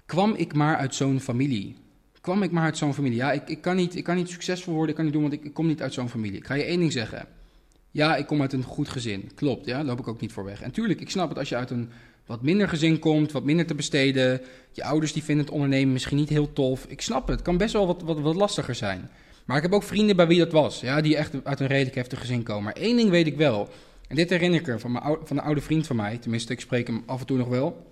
Kwam 0.05 0.33
ik 0.33 0.53
maar 0.53 0.77
uit 0.77 0.95
zo'n 0.95 1.19
familie? 1.19 1.77
Kwam 2.21 2.43
ik 2.43 2.51
maar 2.51 2.63
uit 2.63 2.77
zo'n 2.77 2.93
familie? 2.93 3.17
Ja, 3.17 3.31
ik, 3.31 3.49
ik, 3.49 3.61
kan 3.61 3.75
niet, 3.75 3.95
ik 3.95 4.03
kan 4.03 4.15
niet 4.15 4.29
succesvol 4.29 4.73
worden, 4.73 4.89
ik 4.89 4.95
kan 4.95 5.03
niet 5.03 5.13
doen, 5.13 5.21
want 5.21 5.33
ik, 5.33 5.43
ik 5.43 5.53
kom 5.53 5.67
niet 5.67 5.81
uit 5.81 5.93
zo'n 5.93 6.09
familie. 6.09 6.37
Ik 6.37 6.45
ga 6.45 6.53
je 6.53 6.63
één 6.63 6.79
ding 6.79 6.91
zeggen. 6.91 7.27
Ja, 7.95 8.15
ik 8.15 8.25
kom 8.25 8.41
uit 8.41 8.53
een 8.53 8.63
goed 8.63 8.89
gezin. 8.89 9.31
Klopt, 9.35 9.65
ja, 9.65 9.75
daar 9.75 9.85
loop 9.85 9.99
ik 9.99 10.07
ook 10.07 10.21
niet 10.21 10.31
voor 10.31 10.43
weg. 10.43 10.61
En 10.61 10.71
tuurlijk, 10.71 11.01
ik 11.01 11.09
snap 11.09 11.29
het 11.29 11.37
als 11.37 11.49
je 11.49 11.55
uit 11.55 11.69
een 11.69 11.89
wat 12.25 12.41
minder 12.41 12.69
gezin 12.69 12.99
komt, 12.99 13.31
wat 13.31 13.43
minder 13.43 13.65
te 13.65 13.75
besteden. 13.75 14.41
Je 14.71 14.83
ouders 14.83 15.13
die 15.13 15.23
vinden 15.23 15.45
het 15.45 15.53
ondernemen 15.53 15.93
misschien 15.93 16.17
niet 16.17 16.29
heel 16.29 16.53
tof. 16.53 16.85
Ik 16.87 17.01
snap 17.01 17.21
het, 17.27 17.35
het 17.35 17.41
kan 17.41 17.57
best 17.57 17.73
wel 17.73 17.87
wat, 17.87 18.01
wat, 18.01 18.19
wat 18.19 18.35
lastiger 18.35 18.75
zijn. 18.75 19.09
Maar 19.45 19.57
ik 19.57 19.63
heb 19.63 19.73
ook 19.73 19.83
vrienden 19.83 20.15
bij 20.15 20.27
wie 20.27 20.39
dat 20.39 20.51
was, 20.51 20.79
ja, 20.79 21.01
die 21.01 21.17
echt 21.17 21.33
uit 21.43 21.59
een 21.59 21.67
redelijk 21.67 21.95
heftig 21.95 22.19
gezin 22.19 22.43
komen. 22.43 22.63
Maar 22.63 22.73
één 22.73 22.97
ding 22.97 23.09
weet 23.09 23.27
ik 23.27 23.37
wel, 23.37 23.69
en 24.07 24.15
dit 24.15 24.29
herinner 24.29 24.59
ik 24.59 24.67
er 24.67 24.79
van, 24.79 24.91
mijn, 24.91 25.17
van 25.23 25.37
een 25.37 25.43
oude 25.43 25.61
vriend 25.61 25.87
van 25.87 25.95
mij, 25.95 26.17
tenminste 26.17 26.53
ik 26.53 26.59
spreek 26.59 26.87
hem 26.87 27.03
af 27.05 27.19
en 27.19 27.25
toe 27.25 27.37
nog 27.37 27.47
wel. 27.47 27.91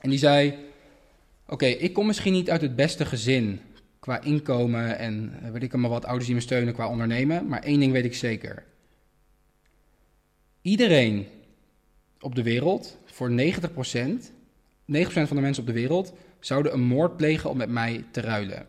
En 0.00 0.10
die 0.10 0.18
zei, 0.18 0.54
oké, 1.46 1.66
ik 1.66 1.92
kom 1.92 2.06
misschien 2.06 2.32
niet 2.32 2.50
uit 2.50 2.60
het 2.60 2.76
beste 2.76 3.04
gezin 3.04 3.60
qua 3.98 4.22
inkomen 4.22 4.98
en 4.98 5.32
eh, 5.42 5.50
weet 5.50 5.62
ik 5.62 5.72
maar 5.72 5.90
wat, 5.90 6.04
ouders 6.04 6.26
die 6.26 6.34
me 6.34 6.40
steunen 6.40 6.74
qua 6.74 6.88
ondernemen. 6.88 7.46
Maar 7.46 7.62
één 7.62 7.80
ding 7.80 7.92
weet 7.92 8.04
ik 8.04 8.14
zeker. 8.14 8.68
Iedereen 10.62 11.26
op 12.20 12.34
de 12.34 12.42
wereld 12.42 12.98
voor 13.04 13.30
90%, 13.30 13.32
90% 13.32 13.42
van 14.86 15.36
de 15.36 15.40
mensen 15.40 15.62
op 15.62 15.68
de 15.68 15.72
wereld 15.72 16.12
zouden 16.40 16.72
een 16.72 16.82
moord 16.82 17.16
plegen 17.16 17.50
om 17.50 17.56
met 17.56 17.68
mij 17.68 18.04
te 18.10 18.20
ruilen. 18.20 18.66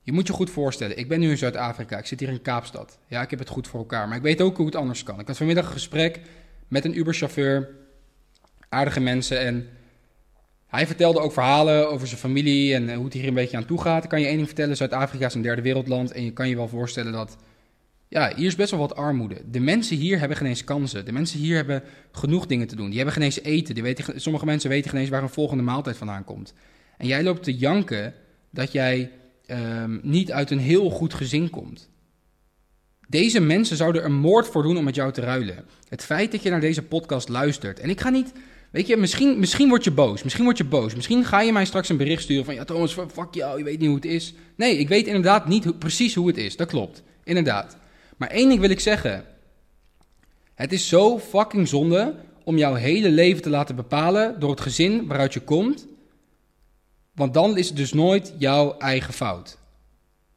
Je 0.00 0.12
moet 0.12 0.26
je 0.26 0.32
goed 0.32 0.50
voorstellen, 0.50 0.98
ik 0.98 1.08
ben 1.08 1.20
nu 1.20 1.30
in 1.30 1.38
Zuid-Afrika, 1.38 1.98
ik 1.98 2.06
zit 2.06 2.20
hier 2.20 2.28
in 2.28 2.42
Kaapstad. 2.42 2.98
Ja, 3.06 3.22
ik 3.22 3.30
heb 3.30 3.38
het 3.38 3.48
goed 3.48 3.68
voor 3.68 3.80
elkaar, 3.80 4.08
maar 4.08 4.16
ik 4.16 4.22
weet 4.22 4.40
ook 4.40 4.56
hoe 4.56 4.66
het 4.66 4.74
anders 4.74 5.02
kan. 5.02 5.20
Ik 5.20 5.26
had 5.26 5.36
vanmiddag 5.36 5.66
een 5.66 5.72
gesprek 5.72 6.20
met 6.68 6.84
een 6.84 6.98
Uber-chauffeur, 6.98 7.68
aardige 8.68 9.00
mensen 9.00 9.38
en 9.38 9.68
hij 10.66 10.86
vertelde 10.86 11.20
ook 11.20 11.32
verhalen 11.32 11.90
over 11.90 12.06
zijn 12.06 12.20
familie 12.20 12.74
en 12.74 12.94
hoe 12.94 13.04
het 13.04 13.12
hier 13.12 13.26
een 13.26 13.34
beetje 13.34 13.56
aan 13.56 13.66
toe 13.66 13.80
gaat. 13.80 14.04
Ik 14.04 14.10
kan 14.10 14.20
je 14.20 14.26
één 14.26 14.36
ding 14.36 14.46
vertellen, 14.46 14.76
Zuid-Afrika 14.76 15.26
is 15.26 15.34
een 15.34 15.42
derde 15.42 15.62
wereldland 15.62 16.12
en 16.12 16.24
je 16.24 16.32
kan 16.32 16.48
je 16.48 16.56
wel 16.56 16.68
voorstellen 16.68 17.12
dat 17.12 17.36
ja, 18.14 18.32
hier 18.36 18.46
is 18.46 18.54
best 18.54 18.70
wel 18.70 18.80
wat 18.80 18.96
armoede. 18.96 19.36
De 19.50 19.60
mensen 19.60 19.96
hier 19.96 20.18
hebben 20.18 20.36
geen 20.36 20.48
eens 20.48 20.64
kansen. 20.64 21.04
De 21.04 21.12
mensen 21.12 21.38
hier 21.38 21.56
hebben 21.56 21.82
genoeg 22.12 22.46
dingen 22.46 22.66
te 22.66 22.76
doen. 22.76 22.86
Die 22.86 22.96
hebben 22.96 23.14
geen 23.14 23.24
eens 23.24 23.40
eten. 23.40 23.74
Die 23.74 23.82
weten, 23.82 24.20
sommige 24.20 24.44
mensen 24.44 24.70
weten 24.70 24.90
geen 24.90 25.00
eens 25.00 25.08
waar 25.08 25.22
een 25.22 25.28
volgende 25.28 25.62
maaltijd 25.62 25.96
vandaan 25.96 26.24
komt. 26.24 26.54
En 26.96 27.06
jij 27.06 27.22
loopt 27.22 27.42
te 27.42 27.56
janken 27.56 28.14
dat 28.50 28.72
jij 28.72 29.10
um, 29.46 30.00
niet 30.02 30.32
uit 30.32 30.50
een 30.50 30.58
heel 30.58 30.90
goed 30.90 31.14
gezin 31.14 31.50
komt. 31.50 31.90
Deze 33.08 33.40
mensen 33.40 33.76
zouden 33.76 34.02
er 34.02 34.10
moord 34.10 34.46
voor 34.46 34.62
doen 34.62 34.76
om 34.76 34.84
met 34.84 34.94
jou 34.94 35.12
te 35.12 35.20
ruilen. 35.20 35.64
Het 35.88 36.04
feit 36.04 36.32
dat 36.32 36.42
je 36.42 36.50
naar 36.50 36.60
deze 36.60 36.82
podcast 36.82 37.28
luistert. 37.28 37.80
En 37.80 37.90
ik 37.90 38.00
ga 38.00 38.08
niet. 38.08 38.32
Weet 38.70 38.86
je, 38.86 38.96
misschien, 38.96 39.38
misschien 39.38 39.68
word 39.68 39.84
je 39.84 39.90
boos. 39.90 40.22
Misschien 40.22 40.44
word 40.44 40.58
je 40.58 40.64
boos. 40.64 40.94
Misschien 40.94 41.24
ga 41.24 41.40
je 41.40 41.52
mij 41.52 41.64
straks 41.64 41.88
een 41.88 41.96
bericht 41.96 42.22
sturen 42.22 42.44
van. 42.44 42.54
Ja, 42.54 42.64
Thomas, 42.64 42.92
fuck 42.92 43.34
jou, 43.34 43.58
je 43.58 43.64
weet 43.64 43.78
niet 43.78 43.88
hoe 43.88 43.96
het 43.96 44.04
is. 44.04 44.34
Nee, 44.56 44.78
ik 44.78 44.88
weet 44.88 45.06
inderdaad 45.06 45.48
niet 45.48 45.78
precies 45.78 46.14
hoe 46.14 46.26
het 46.26 46.36
is. 46.36 46.56
Dat 46.56 46.68
klopt. 46.68 47.02
Inderdaad. 47.24 47.76
Maar 48.16 48.28
één 48.28 48.48
ding 48.48 48.60
wil 48.60 48.70
ik 48.70 48.80
zeggen. 48.80 49.24
Het 50.54 50.72
is 50.72 50.88
zo 50.88 51.18
fucking 51.18 51.68
zonde 51.68 52.14
om 52.44 52.56
jouw 52.56 52.74
hele 52.74 53.10
leven 53.10 53.42
te 53.42 53.50
laten 53.50 53.76
bepalen 53.76 54.40
door 54.40 54.50
het 54.50 54.60
gezin 54.60 55.06
waaruit 55.06 55.32
je 55.32 55.40
komt. 55.40 55.86
Want 57.14 57.34
dan 57.34 57.58
is 57.58 57.66
het 57.66 57.76
dus 57.76 57.92
nooit 57.92 58.34
jouw 58.38 58.78
eigen 58.78 59.12
fout. 59.12 59.58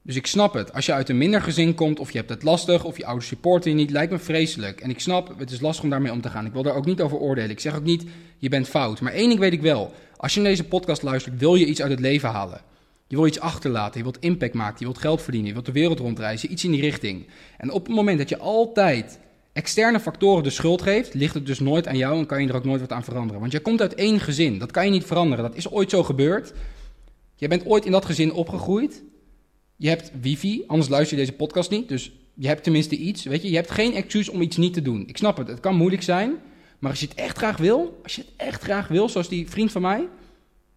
Dus 0.02 0.16
ik 0.16 0.28
snap 0.28 0.54
het. 0.54 0.74
Als 0.74 0.86
je 0.86 0.94
uit 0.94 1.10
een 1.10 1.18
minder 1.18 1.42
gezin 1.42 1.76
komt, 1.76 2.00
of 2.00 2.12
je 2.12 2.18
hebt 2.18 2.30
het 2.30 2.44
lastig, 2.44 2.84
of 2.84 2.98
je 2.98 3.06
ouders 3.06 3.28
supporten 3.28 3.72
je 3.72 3.76
niet, 3.76 3.92
lijkt 3.92 4.12
me 4.12 4.20
vreselijk. 4.20 4.82
En 4.82 4.90
ik 4.90 5.00
snap, 5.00 5.40
het 5.40 5.52
is 5.52 5.60
lastig 5.60 5.84
om 5.84 5.90
daarmee 5.90 6.12
om 6.12 6.22
te 6.22 6.30
gaan. 6.30 6.46
Ik 6.46 6.54
wil 6.54 6.64
daar 6.64 6.76
ook 6.76 6.86
niet 6.86 7.02
over 7.02 7.18
oordelen. 7.18 7.50
Ik 7.50 7.60
zeg 7.60 7.76
ook 7.76 7.84
niet, 7.84 8.06
je 8.38 8.50
bent 8.50 8.68
fout. 8.68 9.02
Maar 9.02 9.14
één 9.14 9.28
ding 9.28 9.40
weet 9.40 9.54
ik 9.54 9.62
wel. 9.62 9.94
Als 10.18 10.34
je 10.34 10.40
naar 10.40 10.50
deze 10.50 10.64
podcast 10.64 11.02
luistert, 11.02 11.40
wil 11.40 11.56
je 11.56 11.66
iets 11.66 11.82
uit 11.82 11.92
het 11.92 12.00
leven 12.00 12.30
halen. 12.30 12.62
Je 13.08 13.16
wil 13.16 13.28
iets 13.28 13.40
achterlaten, 13.40 13.98
je 13.98 14.04
wilt 14.04 14.20
impact 14.20 14.54
maken, 14.54 14.76
je 14.80 14.86
wilt 14.86 14.98
geld 14.98 15.22
verdienen, 15.22 15.48
je 15.48 15.54
wilt 15.54 15.66
de 15.66 15.72
wereld 15.72 16.00
rondreizen, 16.00 16.52
iets 16.52 16.64
in 16.64 16.72
die 16.72 16.82
richting. 16.82 17.28
En 17.58 17.72
op 17.72 17.86
het 17.86 17.96
moment 17.96 18.18
dat 18.18 18.30
je 18.30 18.38
altijd 18.38 19.20
externe 19.54 20.00
factoren 20.00 20.44
de 20.44 20.50
schuld 20.50 20.82
geeft, 20.82 21.14
ligt 21.14 21.34
het 21.34 21.46
dus 21.46 21.60
nooit 21.60 21.88
aan 21.88 21.98
jou 21.98 22.18
en 22.18 22.26
kan 22.26 22.42
je 22.42 22.48
er 22.48 22.56
ook 22.56 22.66
nooit 22.66 22.82
wat 22.82 22.92
aan 22.92 23.04
veranderen. 23.04 23.40
Want 23.40 23.52
jij 23.52 23.62
komt 23.62 23.82
uit 23.82 23.96
één 23.96 24.20
gezin, 24.20 24.58
dat 24.58 24.72
kan 24.72 24.86
je 24.86 24.92
niet 24.92 25.06
veranderen, 25.06 25.46
dat 25.46 25.56
is 25.56 25.72
ooit 25.72 25.90
zo 25.90 26.04
gebeurd. 26.04 26.54
Je 27.36 27.48
bent 27.48 27.66
ooit 27.66 27.86
in 27.86 27.92
dat 27.92 28.06
gezin 28.06 28.34
opgegroeid. 28.34 29.04
Je 29.76 29.90
hebt 29.90 30.12
wifi, 30.22 30.64
anders 30.68 30.90
luister 30.90 31.18
je 31.18 31.24
deze 31.24 31.38
podcast 31.38 31.70
niet, 31.70 31.90
dus 31.90 32.12
je 32.34 32.48
hebt 32.48 32.64
tenminste 32.64 32.96
iets, 32.96 33.24
weet 33.24 33.42
je. 33.42 33.50
Je 33.50 33.56
hebt 33.56 33.72
geen 33.72 33.94
excuus 33.94 34.30
om 34.30 34.42
iets 34.42 34.58
niet 34.58 34.74
te 34.74 34.82
doen. 34.82 35.04
Ik 35.08 35.18
snap 35.18 35.38
het, 35.38 35.48
het 35.48 35.60
kan 35.60 35.76
moeilijk 35.76 36.04
zijn, 36.04 36.36
maar 36.80 36.92
als 36.92 37.00
je 37.00 37.08
het 37.08 37.18
echt 37.18 37.38
graag 37.38 37.58
wil, 37.58 38.00
als 38.04 38.16
je 38.16 38.22
het 38.22 38.32
echt 38.38 38.64
graag 38.64 38.88
wil, 38.88 39.10
zoals 39.10 39.30
die 39.30 39.50
vriend 39.50 39.72
van 39.72 39.82
mij, 39.82 40.08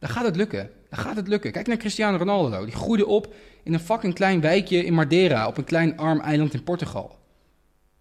dan 0.01 0.11
gaat 0.11 0.25
het 0.25 0.37
lukken. 0.37 0.71
Dan 0.89 0.99
gaat 0.99 1.17
het 1.17 1.29
lukken. 1.29 1.53
Kijk 1.53 1.67
naar 1.67 1.77
Cristiano 1.77 2.17
Ronaldo. 2.17 2.65
Die 2.65 2.75
groeide 2.75 3.07
op 3.07 3.35
in 3.63 3.73
een 3.75 3.81
fucking 3.81 4.15
klein 4.15 4.41
wijkje 4.41 4.85
in 4.85 4.95
Madeira, 4.95 5.47
op 5.47 5.59
een 5.59 5.65
klein 5.65 5.97
arm 5.97 6.21
eiland 6.21 6.55
in 6.55 6.63
Portugal. 6.63 7.19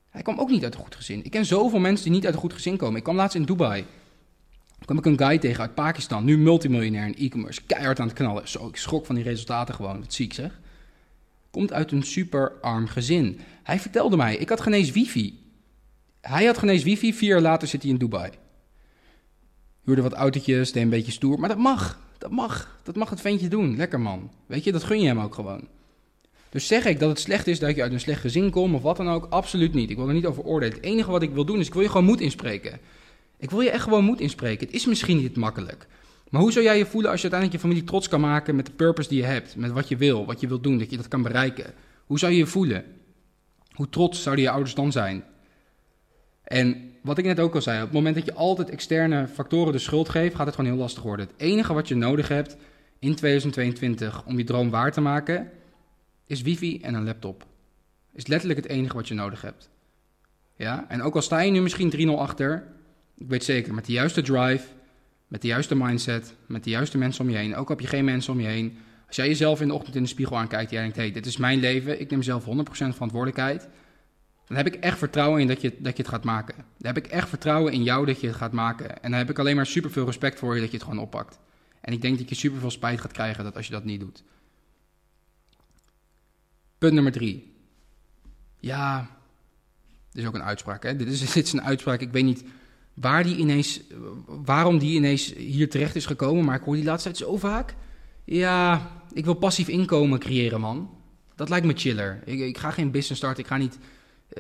Hij 0.10 0.22
kwam 0.22 0.40
ook 0.40 0.50
niet 0.50 0.64
uit 0.64 0.74
een 0.74 0.80
goed 0.80 0.96
gezin. 0.96 1.24
Ik 1.24 1.32
ken 1.32 1.46
zoveel 1.46 1.80
mensen 1.80 2.06
die 2.06 2.14
niet 2.14 2.26
uit 2.26 2.34
een 2.34 2.40
goed 2.40 2.54
gezin 2.54 2.78
komen. 2.78 2.98
Ik 2.98 3.04
kwam 3.04 3.16
laatst 3.16 3.36
in 3.36 3.44
Dubai. 3.44 3.86
kwam 4.86 4.98
ik 4.98 5.06
een 5.06 5.18
guy 5.18 5.38
tegen 5.38 5.62
uit 5.62 5.76
Pakistan, 5.76 6.26
nu 6.26 6.38
multimiljonair 6.38 7.06
in 7.06 7.16
e-commerce, 7.16 7.62
keihard 7.62 8.00
aan 8.00 8.08
het 8.08 8.16
knallen. 8.16 8.48
Zo, 8.48 8.68
ik 8.68 8.76
schrok 8.76 9.06
van 9.06 9.16
die 9.16 9.24
resultaten 9.24 9.76
gewoon, 9.76 10.00
wat 10.00 10.14
zie 10.14 10.26
ik 10.26 10.34
zeg. 10.34 10.60
Komt 11.52 11.74
uit 11.74 11.92
een 11.92 12.04
super 12.04 12.52
arm 12.62 12.88
gezin. 12.88 13.40
Hij 13.64 13.80
vertelde 13.80 14.18
mij, 14.18 14.36
ik 14.36 14.50
had 14.50 14.62
geen 14.62 14.74
eens 14.74 14.92
wifi. 14.92 15.40
Hij 16.22 16.46
had 16.46 16.58
geen 16.58 16.70
eens 16.70 16.84
wifi, 16.84 17.14
vier 17.14 17.30
jaar 17.30 17.42
later 17.42 17.68
zit 17.68 17.82
hij 17.82 17.92
in 17.92 17.98
Dubai. 17.98 18.32
Huurde 19.90 20.04
wat 20.04 20.14
autootjes, 20.14 20.72
deed 20.72 20.84
een 20.84 20.90
beetje 20.90 21.12
stoer, 21.12 21.40
maar 21.40 21.50
dat 21.50 21.58
mag. 21.58 22.00
Dat 22.18 22.32
mag. 22.32 22.80
Dat 22.84 22.96
mag 22.96 23.10
het 23.10 23.22
ventje 23.22 23.48
doen. 23.48 23.76
Lekker 23.76 24.00
man. 24.00 24.32
Weet 24.46 24.64
je, 24.64 24.72
dat 24.72 24.84
gun 24.84 25.02
je 25.02 25.08
hem 25.08 25.20
ook 25.20 25.36
gewoon. 25.36 25.68
Dus 26.50 26.68
zeg 26.68 26.86
ik 26.86 27.00
dat 27.00 27.10
het 27.10 27.20
slecht 27.20 27.48
is 27.48 27.60
dat 27.60 27.76
je 27.76 27.82
uit 27.82 27.92
een 27.92 28.00
slecht 28.00 28.22
gezin 28.22 28.50
komt 28.50 28.76
of 28.76 28.82
wat 28.82 28.98
dan 28.98 29.10
ook? 29.10 29.28
Absoluut 29.30 29.74
niet. 29.74 29.90
Ik 29.90 29.96
wil 29.96 30.08
er 30.08 30.14
niet 30.14 30.26
over 30.26 30.44
oordelen. 30.44 30.76
Het 30.76 30.84
enige 30.84 31.12
wat 31.12 31.22
ik 31.22 31.32
wil 31.32 31.46
doen 31.46 31.60
is, 31.60 31.68
ik 31.68 31.74
wil 31.74 31.82
je 31.82 31.90
gewoon 31.90 32.06
moed 32.06 32.22
inspreken. 32.22 32.80
Ik 33.38 33.50
wil 33.50 33.62
je 33.62 33.70
echt 33.70 33.84
gewoon 33.84 34.04
moed 34.04 34.20
inspreken. 34.20 34.66
Het 34.66 34.76
is 34.76 34.86
misschien 34.86 35.18
niet 35.18 35.36
makkelijk. 35.36 35.88
Maar 36.30 36.42
hoe 36.42 36.52
zou 36.52 36.66
jij 36.66 36.78
je 36.78 36.86
voelen 36.86 37.12
als 37.12 37.22
je 37.22 37.30
uiteindelijk 37.32 37.62
je 37.62 37.68
familie 37.68 37.90
trots 37.90 38.08
kan 38.08 38.22
maken 38.22 38.56
met 38.56 38.66
de 38.66 38.72
purpose 38.72 39.10
die 39.10 39.18
je 39.18 39.26
hebt? 39.26 39.56
Met 39.56 39.72
wat 39.72 39.88
je 39.88 39.98
wil, 39.98 40.26
wat 40.26 40.40
je 40.40 40.48
wilt 40.48 40.64
doen, 40.64 40.78
dat 40.78 40.90
je 40.90 40.98
dat 40.98 41.08
kan 41.08 41.22
bereiken. 41.22 41.74
Hoe 42.06 42.20
zou 42.20 42.32
je 42.32 42.38
je 42.38 42.46
voelen? 42.46 42.84
Hoe 43.72 43.90
trots 43.90 44.24
zouden 44.24 44.44
je 44.44 44.52
ouders 44.52 44.76
dan 44.76 44.92
zijn? 44.92 45.24
En 46.50 46.92
wat 47.02 47.18
ik 47.18 47.26
net 47.26 47.40
ook 47.40 47.56
al 47.56 47.62
zei, 47.62 47.78
op 47.78 47.84
het 47.84 47.94
moment 47.94 48.16
dat 48.16 48.26
je 48.26 48.34
altijd 48.34 48.70
externe 48.70 49.28
factoren 49.28 49.74
de 49.74 49.80
schuld 49.80 50.10
geeft, 50.10 50.36
gaat 50.36 50.46
het 50.46 50.56
gewoon 50.56 50.72
heel 50.72 50.80
lastig 50.80 51.04
worden. 51.04 51.28
Het 51.28 51.42
enige 51.42 51.74
wat 51.74 51.88
je 51.88 51.96
nodig 51.96 52.28
hebt 52.28 52.58
in 53.00 53.16
2022 53.16 54.26
om 54.26 54.38
je 54.38 54.44
droom 54.44 54.70
waar 54.70 54.92
te 54.92 55.02
maken, 55.02 55.50
is 56.26 56.42
wifi 56.42 56.82
en 56.82 56.94
een 56.94 57.04
laptop. 57.04 57.46
Is 58.14 58.28
letterlijk 58.28 58.62
het 58.62 58.70
enige 58.70 58.96
wat 58.96 59.08
je 59.08 59.14
nodig 59.14 59.42
hebt. 59.42 59.70
Ja? 60.56 60.86
En 60.88 61.02
ook 61.02 61.16
al 61.16 61.22
sta 61.22 61.40
je 61.40 61.52
nu 61.52 61.62
misschien 61.62 62.10
3-0 62.10 62.12
achter, 62.20 62.68
ik 63.18 63.30
weet 63.30 63.44
zeker, 63.44 63.74
met 63.74 63.86
de 63.86 63.92
juiste 63.92 64.22
drive, 64.22 64.68
met 65.28 65.42
de 65.42 65.48
juiste 65.48 65.76
mindset, 65.76 66.34
met 66.46 66.64
de 66.64 66.70
juiste 66.70 66.98
mensen 66.98 67.26
om 67.26 67.32
je 67.32 67.38
heen, 67.38 67.56
ook 67.56 67.70
heb 67.70 67.80
je 67.80 67.88
geen 67.88 68.06
mensen 68.06 68.34
om 68.34 68.40
je 68.40 68.48
heen, 68.48 68.78
als 69.08 69.16
jij 69.16 69.28
jezelf 69.28 69.62
in 69.62 69.68
de 69.68 69.74
ochtend 69.74 69.96
in 69.96 70.04
de 70.04 70.10
spiegel 70.10 70.38
aankijkt 70.38 70.70
en 70.70 70.74
jij 70.74 70.82
denkt, 70.82 70.98
hé, 70.98 71.04
hey, 71.04 71.12
dit 71.12 71.26
is 71.26 71.38
mijn 71.38 71.60
leven, 71.60 72.02
ik 72.02 72.10
neem 72.10 72.22
zelf 72.22 72.46
100% 72.46 72.48
verantwoordelijkheid, 72.72 73.68
dan 74.50 74.58
heb 74.58 74.68
ik 74.68 74.76
echt 74.76 74.98
vertrouwen 74.98 75.42
in 75.42 75.48
dat 75.48 75.62
je, 75.62 75.76
dat 75.80 75.98
je 75.98 76.04
het 76.04 76.12
gaat 76.12 76.24
maken. 76.24 76.56
Dan 76.56 76.94
heb 76.94 76.98
ik 76.98 77.08
echt 77.08 77.30
vertrouwen 77.30 77.74
in 77.74 77.84
jou 77.84 78.06
dat 78.06 78.22
je 78.22 78.28
het 78.28 78.36
gaat 78.36 78.52
maken. 78.52 79.04
En 79.04 79.10
dan 79.10 79.20
heb 79.20 79.30
ik 79.30 79.40
alleen 79.40 79.56
maar 79.56 79.66
super 79.66 79.92
veel 79.92 80.06
respect 80.06 80.40
voor 80.40 80.56
je 80.56 80.62
dat 80.62 80.72
je 80.72 80.78
het 80.78 80.86
gewoon 80.86 81.02
oppakt. 81.02 81.40
En 81.82 81.94
ik 81.94 82.02
denk 82.02 82.18
dat 82.18 82.30
je 82.30 82.36
super 82.36 82.60
veel 82.60 82.72
spijt 82.72 83.02
gaat 83.02 83.12
krijgen 83.12 83.44
dat 83.44 83.56
als 83.56 83.66
je 83.66 83.72
dat 83.72 83.84
niet 83.84 84.00
doet. 84.00 84.24
Punt 86.78 86.94
nummer 86.94 87.12
drie. 87.12 87.54
Ja, 88.60 89.10
dit 90.12 90.22
is 90.22 90.28
ook 90.28 90.36
een 90.36 90.44
uitspraak. 90.44 90.84
Hè? 90.84 90.96
Dit, 90.96 91.08
is, 91.08 91.20
dit 91.34 91.46
is 91.46 91.54
een 91.54 91.64
uitspraak. 91.64 92.02
Ik 92.02 92.12
weet 92.12 92.24
niet 92.24 92.44
waar 92.94 93.24
die 93.24 93.36
ineens, 93.36 93.82
waarom 94.26 94.78
die 94.78 94.96
ineens 94.96 95.34
hier 95.34 95.70
terecht 95.70 95.96
is 95.96 96.06
gekomen, 96.06 96.46
maar 96.46 96.56
ik 96.56 96.64
hoor 96.64 96.76
die 96.76 96.84
laatste 96.84 97.10
tijd 97.12 97.22
zo 97.22 97.38
vaak. 97.38 97.76
Ja, 98.24 98.92
ik 99.14 99.26
wil 99.26 99.34
passief 99.34 99.68
inkomen 99.68 100.20
creëren, 100.20 100.60
man. 100.60 100.98
Dat 101.36 101.50
lijkt 101.50 101.66
me 101.66 101.74
chiller. 101.76 102.22
Ik, 102.26 102.40
ik 102.40 102.58
ga 102.58 102.72
geen 102.72 102.92
business 102.92 103.22
starten. 103.22 103.44
Ik 103.44 103.50
ga 103.50 103.58
niet 103.58 103.78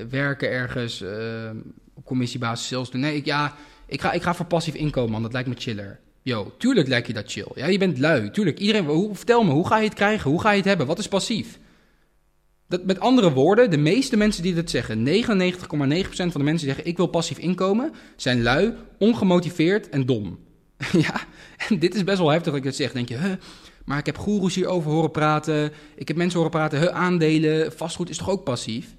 werken 0.09 0.49
ergens 0.49 1.01
uh, 1.01 1.49
op 1.93 2.05
commissiebasis 2.05 2.67
sales 2.67 2.89
doen. 2.89 3.01
Nee, 3.01 3.15
ik, 3.15 3.25
ja, 3.25 3.55
ik 3.85 4.01
ga, 4.01 4.11
ik 4.11 4.21
ga 4.21 4.33
voor 4.33 4.45
passief 4.45 4.73
inkomen, 4.73 5.11
man. 5.11 5.21
Dat 5.21 5.33
lijkt 5.33 5.49
me 5.49 5.55
chiller. 5.57 5.99
Yo, 6.21 6.53
tuurlijk 6.57 6.87
lijkt 6.87 7.07
je 7.07 7.13
dat 7.13 7.31
chill. 7.31 7.51
Ja, 7.55 7.65
je 7.65 7.77
bent 7.77 7.97
lui. 7.97 8.31
Tuurlijk. 8.31 8.59
Iedereen, 8.59 8.85
hoe, 8.85 9.15
vertel 9.15 9.43
me, 9.43 9.51
hoe 9.51 9.67
ga 9.67 9.77
je 9.77 9.85
het 9.87 9.93
krijgen? 9.93 10.29
Hoe 10.29 10.41
ga 10.41 10.49
je 10.49 10.57
het 10.57 10.65
hebben? 10.65 10.87
Wat 10.87 10.99
is 10.99 11.07
passief? 11.07 11.59
Dat, 12.67 12.85
met 12.85 12.99
andere 12.99 13.31
woorden, 13.31 13.69
de 13.69 13.77
meeste 13.77 14.17
mensen 14.17 14.43
die 14.43 14.53
dat 14.53 14.69
zeggen, 14.69 15.07
99,9% 15.07 15.07
van 15.07 15.69
de 16.17 16.27
mensen 16.27 16.43
die 16.43 16.59
zeggen 16.59 16.85
ik 16.85 16.97
wil 16.97 17.07
passief 17.07 17.37
inkomen, 17.37 17.91
zijn 18.15 18.41
lui, 18.41 18.73
ongemotiveerd 18.97 19.89
en 19.89 20.05
dom. 20.05 20.39
ja, 21.07 21.21
en 21.67 21.79
dit 21.79 21.95
is 21.95 22.03
best 22.03 22.17
wel 22.17 22.29
heftig 22.29 22.51
dat 22.51 22.59
ik 22.59 22.63
het 22.63 22.75
zeg. 22.75 22.91
Denk 22.91 23.09
je, 23.09 23.17
huh, 23.17 23.33
maar 23.85 23.97
ik 23.97 24.05
heb 24.05 24.17
goeroes 24.17 24.55
hierover 24.55 24.91
horen 24.91 25.11
praten. 25.11 25.71
Ik 25.95 26.07
heb 26.07 26.17
mensen 26.17 26.37
horen 26.37 26.51
praten, 26.51 26.79
huh, 26.79 26.87
aandelen, 26.87 27.71
vastgoed 27.71 28.09
is 28.09 28.17
toch 28.17 28.29
ook 28.29 28.43
passief? 28.43 28.95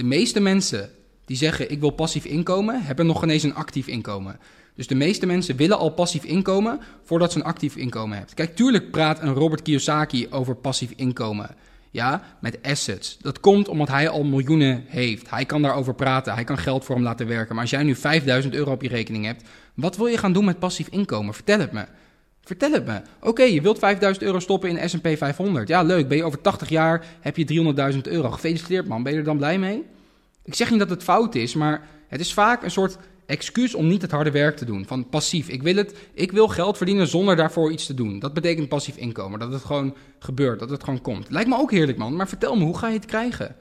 De 0.00 0.06
meeste 0.06 0.40
mensen 0.40 0.90
die 1.24 1.36
zeggen 1.36 1.70
ik 1.70 1.80
wil 1.80 1.90
passief 1.90 2.24
inkomen, 2.24 2.82
hebben 2.82 3.06
nog 3.06 3.20
geen 3.20 3.30
eens 3.30 3.42
een 3.42 3.54
actief 3.54 3.86
inkomen. 3.86 4.38
Dus 4.74 4.86
de 4.86 4.94
meeste 4.94 5.26
mensen 5.26 5.56
willen 5.56 5.78
al 5.78 5.90
passief 5.90 6.24
inkomen 6.24 6.80
voordat 7.04 7.32
ze 7.32 7.38
een 7.38 7.44
actief 7.44 7.76
inkomen 7.76 8.16
hebben. 8.16 8.34
Kijk, 8.34 8.56
tuurlijk 8.56 8.90
praat 8.90 9.22
een 9.22 9.34
Robert 9.34 9.62
Kiyosaki 9.62 10.26
over 10.30 10.54
passief 10.54 10.92
inkomen. 10.96 11.56
Ja, 11.90 12.22
met 12.40 12.58
assets. 12.62 13.18
Dat 13.20 13.40
komt 13.40 13.68
omdat 13.68 13.88
hij 13.88 14.08
al 14.08 14.24
miljoenen 14.24 14.84
heeft. 14.86 15.30
Hij 15.30 15.44
kan 15.44 15.62
daarover 15.62 15.94
praten. 15.94 16.34
Hij 16.34 16.44
kan 16.44 16.58
geld 16.58 16.84
voor 16.84 16.94
hem 16.94 17.04
laten 17.04 17.26
werken. 17.26 17.54
Maar 17.54 17.62
als 17.62 17.72
jij 17.72 17.82
nu 17.82 17.94
5000 17.94 18.54
euro 18.54 18.72
op 18.72 18.82
je 18.82 18.88
rekening 18.88 19.24
hebt, 19.24 19.44
wat 19.74 19.96
wil 19.96 20.06
je 20.06 20.18
gaan 20.18 20.32
doen 20.32 20.44
met 20.44 20.58
passief 20.58 20.88
inkomen? 20.88 21.34
Vertel 21.34 21.58
het 21.58 21.72
me. 21.72 21.84
Vertel 22.44 22.72
het 22.72 22.86
me. 22.86 23.00
Oké, 23.20 23.42
je 23.42 23.60
wilt 23.60 23.78
5000 23.78 24.24
euro 24.24 24.38
stoppen 24.38 24.70
in 24.78 24.88
S&P 24.88 25.16
500. 25.16 25.68
Ja, 25.68 25.82
leuk. 25.82 26.08
Ben 26.08 26.16
je 26.16 26.24
over 26.24 26.40
80 26.40 26.68
jaar, 26.68 27.06
heb 27.20 27.36
je 27.36 27.74
300.000 27.94 28.00
euro. 28.02 28.30
Gefeliciteerd 28.30 28.86
man. 28.86 29.02
Ben 29.02 29.12
je 29.12 29.18
er 29.18 29.24
dan 29.24 29.36
blij 29.36 29.58
mee? 29.58 29.84
Ik 30.44 30.54
zeg 30.54 30.70
niet 30.70 30.78
dat 30.78 30.90
het 30.90 31.02
fout 31.02 31.34
is, 31.34 31.54
maar 31.54 31.88
het 32.08 32.20
is 32.20 32.32
vaak 32.32 32.62
een 32.62 32.70
soort 32.70 32.98
excuus 33.26 33.74
om 33.74 33.86
niet 33.86 34.02
het 34.02 34.10
harde 34.10 34.30
werk 34.30 34.56
te 34.56 34.64
doen. 34.64 34.86
Van 34.86 35.08
passief. 35.08 35.48
Ik 35.48 35.62
wil, 35.62 35.76
het, 35.76 35.94
ik 36.14 36.32
wil 36.32 36.48
geld 36.48 36.76
verdienen 36.76 37.06
zonder 37.06 37.36
daarvoor 37.36 37.72
iets 37.72 37.86
te 37.86 37.94
doen. 37.94 38.18
Dat 38.18 38.34
betekent 38.34 38.68
passief 38.68 38.96
inkomen. 38.96 39.38
Dat 39.38 39.52
het 39.52 39.64
gewoon 39.64 39.96
gebeurt. 40.18 40.58
Dat 40.58 40.70
het 40.70 40.84
gewoon 40.84 41.00
komt. 41.00 41.30
Lijkt 41.30 41.48
me 41.48 41.58
ook 41.58 41.70
heerlijk, 41.70 41.98
man. 41.98 42.16
Maar 42.16 42.28
vertel 42.28 42.56
me, 42.56 42.64
hoe 42.64 42.78
ga 42.78 42.88
je 42.88 42.96
het 42.96 43.06
krijgen? 43.06 43.56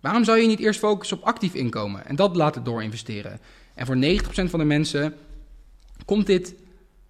Waarom 0.00 0.24
zou 0.24 0.38
je 0.38 0.46
niet 0.46 0.60
eerst 0.60 0.78
focussen 0.78 1.16
op 1.16 1.24
actief 1.24 1.54
inkomen 1.54 2.06
en 2.06 2.16
dat 2.16 2.36
laten 2.36 2.64
doorinvesteren? 2.64 3.40
En 3.74 3.86
voor 3.86 3.96
90% 3.96 4.50
van 4.50 4.58
de 4.58 4.64
mensen 4.64 5.14
komt 6.04 6.26
dit 6.26 6.54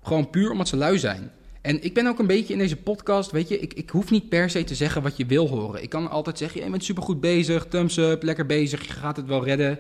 gewoon 0.03 0.31
puur 0.31 0.51
omdat 0.51 0.69
ze 0.69 0.77
lui 0.77 0.99
zijn. 0.99 1.31
En 1.61 1.85
ik 1.85 1.95
ben 1.95 2.07
ook 2.07 2.19
een 2.19 2.27
beetje 2.27 2.53
in 2.53 2.59
deze 2.59 2.77
podcast, 2.77 3.31
weet 3.31 3.49
je, 3.49 3.59
ik, 3.59 3.75
ik 3.75 3.91
hoef 3.91 4.11
niet 4.11 4.29
per 4.29 4.51
se 4.51 4.65
te 4.65 4.75
zeggen 4.75 5.03
wat 5.03 5.17
je 5.17 5.27
wil 5.27 5.49
horen. 5.49 5.83
Ik 5.83 5.89
kan 5.89 6.11
altijd 6.11 6.39
zeggen, 6.39 6.65
je 6.65 6.71
bent 6.71 6.85
supergoed 6.85 7.21
bezig, 7.21 7.67
thumbs 7.67 7.97
up, 7.97 8.23
lekker 8.23 8.47
bezig, 8.47 8.87
je 8.87 8.93
gaat 8.93 9.17
het 9.17 9.27
wel 9.27 9.45
redden. 9.45 9.79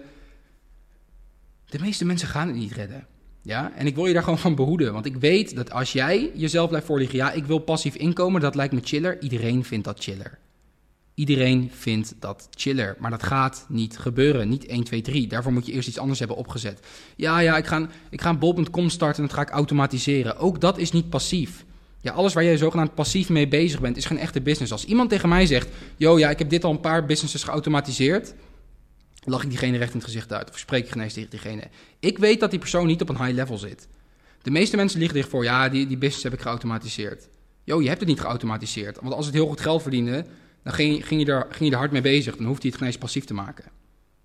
De 1.64 1.78
meeste 1.80 2.04
mensen 2.04 2.28
gaan 2.28 2.46
het 2.46 2.56
niet 2.56 2.72
redden. 2.72 3.06
Ja, 3.42 3.72
en 3.76 3.86
ik 3.86 3.94
wil 3.94 4.06
je 4.06 4.12
daar 4.12 4.22
gewoon 4.22 4.38
van 4.38 4.54
behoeden. 4.54 4.92
Want 4.92 5.06
ik 5.06 5.16
weet 5.16 5.56
dat 5.56 5.72
als 5.72 5.92
jij 5.92 6.30
jezelf 6.34 6.68
blijft 6.68 6.86
voorliggen, 6.86 7.18
ja, 7.18 7.32
ik 7.32 7.44
wil 7.44 7.58
passief 7.58 7.94
inkomen, 7.94 8.40
dat 8.40 8.54
lijkt 8.54 8.74
me 8.74 8.80
chiller. 8.84 9.22
Iedereen 9.22 9.64
vindt 9.64 9.84
dat 9.84 10.00
chiller. 10.00 10.38
Iedereen 11.18 11.70
vindt 11.74 12.14
dat 12.18 12.48
chiller. 12.50 12.96
Maar 12.98 13.10
dat 13.10 13.22
gaat 13.22 13.66
niet 13.68 13.98
gebeuren. 13.98 14.48
Niet 14.48 14.66
1, 14.66 14.84
2, 14.84 15.00
3. 15.00 15.26
Daarvoor 15.26 15.52
moet 15.52 15.66
je 15.66 15.72
eerst 15.72 15.88
iets 15.88 15.98
anders 15.98 16.18
hebben 16.18 16.36
opgezet. 16.36 16.86
Ja, 17.16 17.38
ja, 17.38 17.56
ik 17.56 17.66
ga, 17.66 17.88
ik 18.10 18.20
ga 18.20 18.30
een 18.30 18.38
bol.com 18.38 18.88
starten 18.88 19.22
en 19.22 19.28
dat 19.28 19.36
ga 19.36 19.42
ik 19.42 19.50
automatiseren. 19.50 20.36
Ook 20.36 20.60
dat 20.60 20.78
is 20.78 20.92
niet 20.92 21.08
passief. 21.08 21.64
Ja, 22.00 22.12
alles 22.12 22.32
waar 22.32 22.44
jij 22.44 22.56
zogenaamd 22.56 22.94
passief 22.94 23.28
mee 23.28 23.48
bezig 23.48 23.80
bent, 23.80 23.96
is 23.96 24.04
geen 24.04 24.18
echte 24.18 24.40
business. 24.40 24.72
Als 24.72 24.84
iemand 24.84 25.10
tegen 25.10 25.28
mij 25.28 25.46
zegt, 25.46 25.68
yo, 25.96 26.18
ja, 26.18 26.30
ik 26.30 26.38
heb 26.38 26.50
dit 26.50 26.64
al 26.64 26.70
een 26.70 26.80
paar 26.80 27.06
businesses 27.06 27.42
geautomatiseerd 27.42 28.34
lach 29.24 29.42
ik 29.42 29.48
diegene 29.48 29.78
recht 29.78 29.92
in 29.92 29.98
het 29.98 30.06
gezicht 30.06 30.32
uit 30.32 30.50
of 30.50 30.58
spreek 30.58 30.84
ik 30.84 30.90
geen 30.90 31.08
tegen 31.08 31.30
diegene. 31.30 31.62
Ik 32.00 32.18
weet 32.18 32.40
dat 32.40 32.50
die 32.50 32.58
persoon 32.58 32.86
niet 32.86 33.00
op 33.00 33.08
een 33.08 33.24
high 33.24 33.34
level 33.34 33.58
zit. 33.58 33.88
De 34.42 34.50
meeste 34.50 34.76
mensen 34.76 34.98
liggen 34.98 35.16
dicht 35.16 35.30
voor, 35.30 35.44
ja, 35.44 35.68
die, 35.68 35.86
die 35.86 35.98
business 35.98 36.22
heb 36.22 36.32
ik 36.32 36.40
geautomatiseerd. 36.40 37.28
Jo, 37.64 37.82
je 37.82 37.88
hebt 37.88 38.00
het 38.00 38.08
niet 38.08 38.20
geautomatiseerd. 38.20 38.98
Want 39.00 39.14
als 39.14 39.26
het 39.26 39.34
heel 39.34 39.46
goed 39.46 39.60
geld 39.60 39.82
verdiende, 39.82 40.24
dan 40.62 40.72
ging, 40.72 41.04
je 41.08 41.32
er, 41.32 41.46
ging 41.50 41.64
je 41.64 41.70
er 41.70 41.80
hard 41.80 41.92
mee 41.92 42.02
bezig. 42.02 42.36
Dan 42.36 42.46
hoeft 42.46 42.62
hij 42.62 42.70
het 42.70 42.78
geen 42.78 42.88
eens 42.88 42.98
passief 42.98 43.24
te 43.24 43.34
maken. 43.34 43.64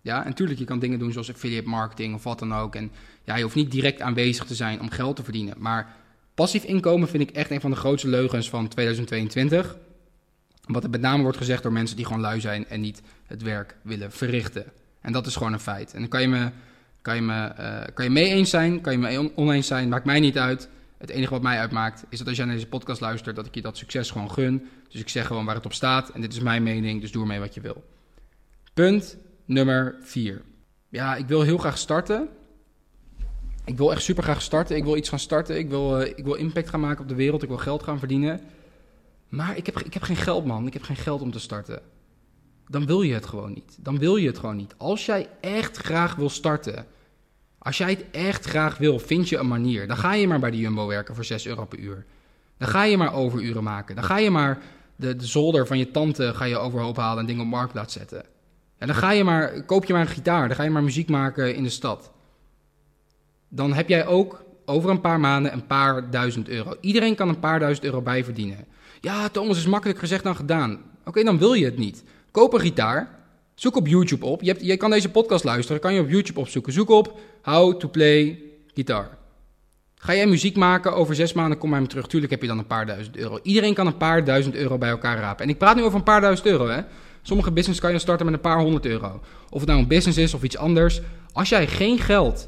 Ja, 0.02 0.22
en 0.22 0.28
natuurlijk, 0.28 0.60
je 0.60 0.66
kan 0.66 0.80
dingen 0.80 1.00
doen 1.00 1.12
zoals 1.12 1.32
affiliate 1.32 1.68
marketing 1.68 2.16
of 2.16 2.24
wat 2.24 2.40
dan 2.40 2.54
ook. 2.54 2.75
En 2.75 2.92
ja, 3.24 3.36
je 3.36 3.44
hoeft 3.44 3.56
niet 3.56 3.72
direct 3.72 4.02
aanwezig 4.02 4.46
te 4.46 4.56
zijn 4.56 4.80
om 4.80 4.90
geld 4.90 5.16
te 5.16 5.24
verdienen. 5.24 5.56
Maar 5.58 5.96
passief 6.34 6.63
inkomen 6.63 7.08
vind 7.08 7.24
ik 7.24 7.36
echt 7.36 7.52
een 7.52 7.62
van 7.62 7.72
de 7.72 7.78
grootste 7.78 8.08
leugens 8.08 8.50
van 8.50 8.68
2022. 8.68 9.78
Wat 10.63 10.84
er 10.84 10.90
met 10.90 11.02
name 11.02 11.24
wordt 11.24 11.38
gezegd 11.38 11.63
door 11.63 11.72
mensen 11.72 11.96
die 11.96 12.06
gewoon 12.06 12.22
lui 12.22 12.42
zijn 12.42 12.68
en 12.68 12.82
niet 12.82 13.02
het 13.28 13.42
werk 13.42 13.75
willen 13.82 14.12
verrichten. 14.12 14.66
En 15.02 15.12
dat 15.12 15.25
is 15.25 15.36
gewoon 15.36 15.54
een 15.54 15.60
feit. 15.60 15.94
En 15.94 16.00
dan 16.00 16.10
kan 16.10 16.22
je 16.22 16.28
me, 16.28 16.50
kan 17.02 17.16
je 17.16 17.22
me, 17.22 17.52
uh, 17.60 17.94
kan 17.94 18.06
je 18.06 18.12
mee 18.12 18.30
eens 18.30 18.50
zijn, 18.50 18.82
kan 18.82 18.92
je 18.94 19.00
me 19.00 19.32
oneens 19.36 19.68
zijn, 19.68 19.90
maakt 19.90 20.06
mij 20.06 20.20
niet 20.20 20.38
uit. 20.38 20.70
Het 21.03 21.12
enige 21.12 21.31
wat 21.31 21.41
mij 21.41 21.60
uitmaakt 21.60 22.03
is 22.10 22.17
dat 22.17 22.27
als 22.27 22.38
jij 22.38 22.45
naar 22.45 22.55
deze 22.55 22.67
podcast 22.67 23.01
luistert, 23.01 23.36
dat 23.36 23.45
ik 23.45 23.55
je 23.55 23.62
dat 23.62 23.77
succes 23.77 24.12
gewoon 24.12 24.31
gun. 24.31 24.69
Dus 24.89 25.01
ik 25.01 25.10
zeg 25.10 25.27
gewoon 25.27 25.45
waar 25.45 25.55
het 25.55 25.65
op 25.65 25.74
staat. 25.74 26.10
En 26.10 26.22
dit 26.22 26.33
is 26.33 26.39
mijn 26.39 26.63
mening, 26.63 27.01
dus 27.01 27.12
doe 27.12 27.22
ermee 27.22 27.39
wat 27.39 27.53
je 27.53 27.62
wil. 27.62 27.83
Punt 28.74 29.17
nummer 29.45 29.95
4. 30.01 30.41
Ja, 30.89 31.15
ik 31.15 31.27
wil 31.27 31.41
heel 31.41 31.57
graag 31.57 31.77
starten. 31.77 32.29
Ik 33.65 33.77
wil 33.77 33.91
echt 33.91 34.01
super 34.01 34.24
graag 34.24 34.41
starten. 34.41 34.75
Ik 34.75 34.83
wil 34.83 34.98
iets 34.98 35.10
gaan 35.10 35.19
starten. 35.19 35.57
Ik 35.57 35.69
wil, 35.69 36.01
uh, 36.01 36.07
ik 36.07 36.24
wil 36.24 36.33
impact 36.33 36.69
gaan 36.69 36.79
maken 36.79 37.01
op 37.01 37.10
de 37.10 37.15
wereld. 37.15 37.43
Ik 37.43 37.50
wil 37.50 37.57
geld 37.57 37.83
gaan 37.83 38.00
verdienen. 38.00 38.41
Maar 39.29 39.57
ik 39.57 39.65
heb, 39.65 39.79
ik 39.79 39.93
heb 39.93 40.03
geen 40.03 40.15
geld, 40.15 40.45
man. 40.45 40.67
Ik 40.67 40.74
heb 40.74 40.83
geen 40.83 40.95
geld 40.95 41.22
om 41.22 41.31
te 41.31 41.39
starten 41.39 41.81
dan 42.67 42.86
wil 42.86 43.01
je 43.01 43.13
het 43.13 43.25
gewoon 43.25 43.53
niet. 43.53 43.77
Dan 43.79 44.00
wil 44.00 44.15
je 44.15 44.27
het 44.27 44.38
gewoon 44.38 44.55
niet. 44.55 44.75
Als 44.77 45.05
jij 45.05 45.29
echt 45.41 45.77
graag 45.77 46.15
wil 46.15 46.29
starten, 46.29 46.86
als 47.63 47.77
jij 47.77 47.89
het 47.89 48.05
echt 48.12 48.46
graag 48.46 48.77
wil, 48.77 49.00
vind 49.00 49.29
je 49.29 49.38
een 49.38 49.48
manier. 49.48 49.88
Dan 49.88 49.98
ga 49.98 50.13
je 50.13 50.27
maar 50.27 50.39
bij 50.39 50.51
de 50.51 50.58
Jumbo 50.58 50.88
werken 50.88 51.15
voor 51.15 51.25
6 51.25 51.48
euro 51.48 51.65
per 51.65 51.79
uur. 51.79 52.05
Dan 52.58 52.67
ga 52.67 52.84
je 52.84 52.98
maar 52.98 53.13
overuren 53.13 53.63
maken. 53.63 53.96
Dan 53.96 54.03
ga 54.03 54.17
je 54.17 54.29
maar 54.29 54.62
de, 54.96 55.15
de 55.15 55.25
zolder 55.25 55.67
van 55.67 55.77
je 55.77 55.91
tante 55.91 56.34
ga 56.34 56.46
je 56.46 56.58
overhoop 56.58 56.98
halen 56.98 57.20
en 57.20 57.25
dingen 57.25 57.43
op 57.43 57.50
marktplaats 57.50 57.93
zetten. 57.93 58.25
En 58.77 58.88
dan 58.88 58.96
ga 58.96 59.12
je 59.12 59.24
maar, 59.24 59.63
koop 59.63 59.86
je 59.86 59.93
maar 59.93 60.01
een 60.01 60.08
gitaar. 60.08 60.48
Dan 60.48 60.58
ga 60.58 60.63
je 60.63 60.70
maar 60.70 60.84
muziek 60.84 61.10
maken 61.10 61.55
in 61.55 61.63
de 61.63 61.70
stad. 61.70 62.12
Dan 63.48 63.74
heb 63.74 63.89
jij 63.89 64.05
ook 64.05 64.43
over 64.65 64.89
een 64.89 65.01
paar 65.01 65.20
maanden 65.20 65.53
een 65.53 65.67
paar 65.67 66.10
duizend 66.10 66.50
euro. 66.50 66.75
Iedereen 66.82 67.15
kan 67.15 67.29
een 67.29 67.39
paar 67.39 67.60
duizend 67.60 67.86
euro 67.86 68.01
bijverdienen. 68.01 68.65
Ja, 69.01 69.29
Thomas 69.29 69.58
is 69.58 69.65
makkelijk 69.65 70.00
gezegd 70.00 70.24
dan 70.24 70.36
gedaan. 70.36 70.82
Oké, 71.05 71.24
dan 71.24 71.38
wil 71.38 71.53
je 71.53 71.65
het 71.65 71.77
niet. 71.77 72.03
Koop 72.32 72.53
een 72.53 72.60
gitaar. 72.60 73.23
Zoek 73.55 73.75
op 73.75 73.88
YouTube 73.88 74.25
op. 74.25 74.41
Je, 74.41 74.55
je 74.60 74.77
kan 74.77 74.89
deze 74.89 75.10
podcast 75.10 75.43
luisteren. 75.43 75.81
Kan 75.81 75.93
je 75.93 76.01
op 76.01 76.10
YouTube 76.10 76.39
opzoeken. 76.39 76.74
Zoek 76.74 76.89
op 76.89 77.19
How 77.41 77.79
to 77.79 77.89
Play 77.89 78.41
Guitar. 78.74 79.17
Ga 79.95 80.15
jij 80.15 80.27
muziek 80.27 80.55
maken, 80.55 80.95
over 80.95 81.15
zes 81.15 81.33
maanden 81.33 81.57
kom 81.57 81.69
jij 81.69 81.81
me 81.81 81.88
terug. 81.88 82.07
Tuurlijk 82.07 82.31
heb 82.31 82.41
je 82.41 82.48
dan 82.48 82.57
een 82.57 82.67
paar 82.67 82.86
duizend 82.86 83.17
euro. 83.17 83.39
Iedereen 83.43 83.74
kan 83.74 83.88
een 83.88 83.98
paar 83.98 84.24
duizend 84.24 84.55
euro 84.55 84.77
bij 84.77 84.89
elkaar 84.89 85.19
rapen. 85.19 85.43
En 85.43 85.51
ik 85.51 85.57
praat 85.57 85.75
nu 85.75 85.83
over 85.83 85.98
een 85.98 86.03
paar 86.03 86.22
duizend 86.22 86.48
euro, 86.48 86.67
hè. 86.67 86.81
Sommige 87.22 87.51
business 87.51 87.79
kan 87.79 87.91
je 87.91 88.00
starten 88.00 88.25
met 88.25 88.36
een 88.36 88.41
paar 88.41 88.60
honderd 88.60 88.86
euro. 88.86 89.22
Of 89.50 89.60
het 89.60 89.69
nou 89.69 89.81
een 89.81 89.88
business 89.88 90.17
is 90.17 90.33
of 90.33 90.43
iets 90.43 90.57
anders. 90.57 91.01
Als 91.31 91.50
jij 91.50 91.67
geen 91.67 92.00
geld 92.00 92.48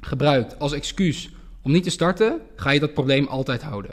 gebruikt 0.00 0.58
als 0.58 0.72
excuus 0.72 1.30
om 1.62 1.72
niet 1.72 1.82
te 1.82 1.90
starten, 1.90 2.40
ga 2.56 2.70
je 2.70 2.80
dat 2.80 2.94
probleem 2.94 3.26
altijd 3.26 3.62
houden. 3.62 3.90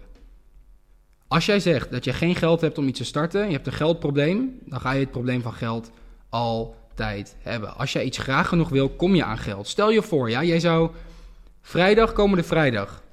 Als 1.27 1.45
jij 1.45 1.59
zegt 1.59 1.91
dat 1.91 2.03
je 2.03 2.13
geen 2.13 2.35
geld 2.35 2.61
hebt 2.61 2.77
om 2.77 2.87
iets 2.87 2.99
te 2.99 3.05
starten, 3.05 3.45
je 3.45 3.51
hebt 3.53 3.67
een 3.67 3.73
geldprobleem, 3.73 4.59
dan 4.65 4.79
ga 4.79 4.91
je 4.91 4.99
het 4.99 5.11
probleem 5.11 5.41
van 5.41 5.53
geld 5.53 5.91
altijd 6.33 7.35
hebben. 7.39 7.75
Als 7.75 7.93
jij 7.93 8.03
iets 8.03 8.17
graag 8.17 8.47
genoeg 8.47 8.69
wil, 8.69 8.89
kom 8.89 9.15
je 9.15 9.23
aan 9.23 9.37
geld. 9.37 9.67
Stel 9.67 9.91
je 9.91 10.01
voor, 10.01 10.29
ja, 10.29 10.43
jij 10.43 10.59
zou 10.59 10.91
vrijdag, 11.61 12.13
komende 12.13 12.43
vrijdag, 12.43 13.03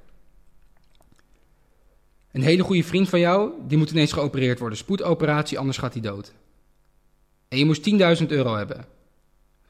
een 2.33 2.43
hele 2.43 2.63
goede 2.63 2.85
vriend 2.85 3.09
van 3.09 3.21
jou, 3.21 3.53
die 3.67 3.79
moet 3.79 3.91
ineens 3.91 4.13
geopereerd 4.13 4.59
worden. 4.59 4.79
Spoedoperatie, 4.79 5.59
anders 5.59 5.79
gaat 5.79 5.93
hij 5.93 6.03
dood. 6.03 6.33
En 7.49 7.59
je 7.59 7.65
moest 7.65 7.91
10.000 8.21 8.27
euro 8.27 8.55
hebben. 8.55 8.85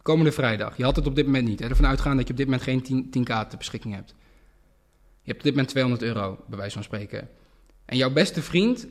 Komende 0.03 0.33
vrijdag. 0.33 0.77
Je 0.77 0.85
had 0.85 0.97
het 0.97 1.07
op 1.07 1.15
dit 1.15 1.27
moment 1.27 1.47
niet. 1.47 1.61
Hè? 1.61 1.69
Ervan 1.69 1.87
uitgaan 1.87 2.17
dat 2.17 2.27
je 2.27 2.33
op 2.33 2.39
dit 2.39 2.47
moment 2.47 2.65
geen 2.65 2.83
10, 2.83 3.07
10k 3.07 3.49
te 3.49 3.57
beschikking 3.57 3.95
hebt. 3.95 4.15
Je 5.23 5.27
hebt 5.27 5.39
op 5.39 5.45
dit 5.45 5.53
moment 5.53 5.69
200 5.69 6.03
euro, 6.03 6.39
bij 6.47 6.59
wijze 6.59 6.75
van 6.75 6.83
spreken. 6.83 7.29
En 7.85 7.97
jouw 7.97 8.11
beste 8.11 8.43
vriend 8.43 8.87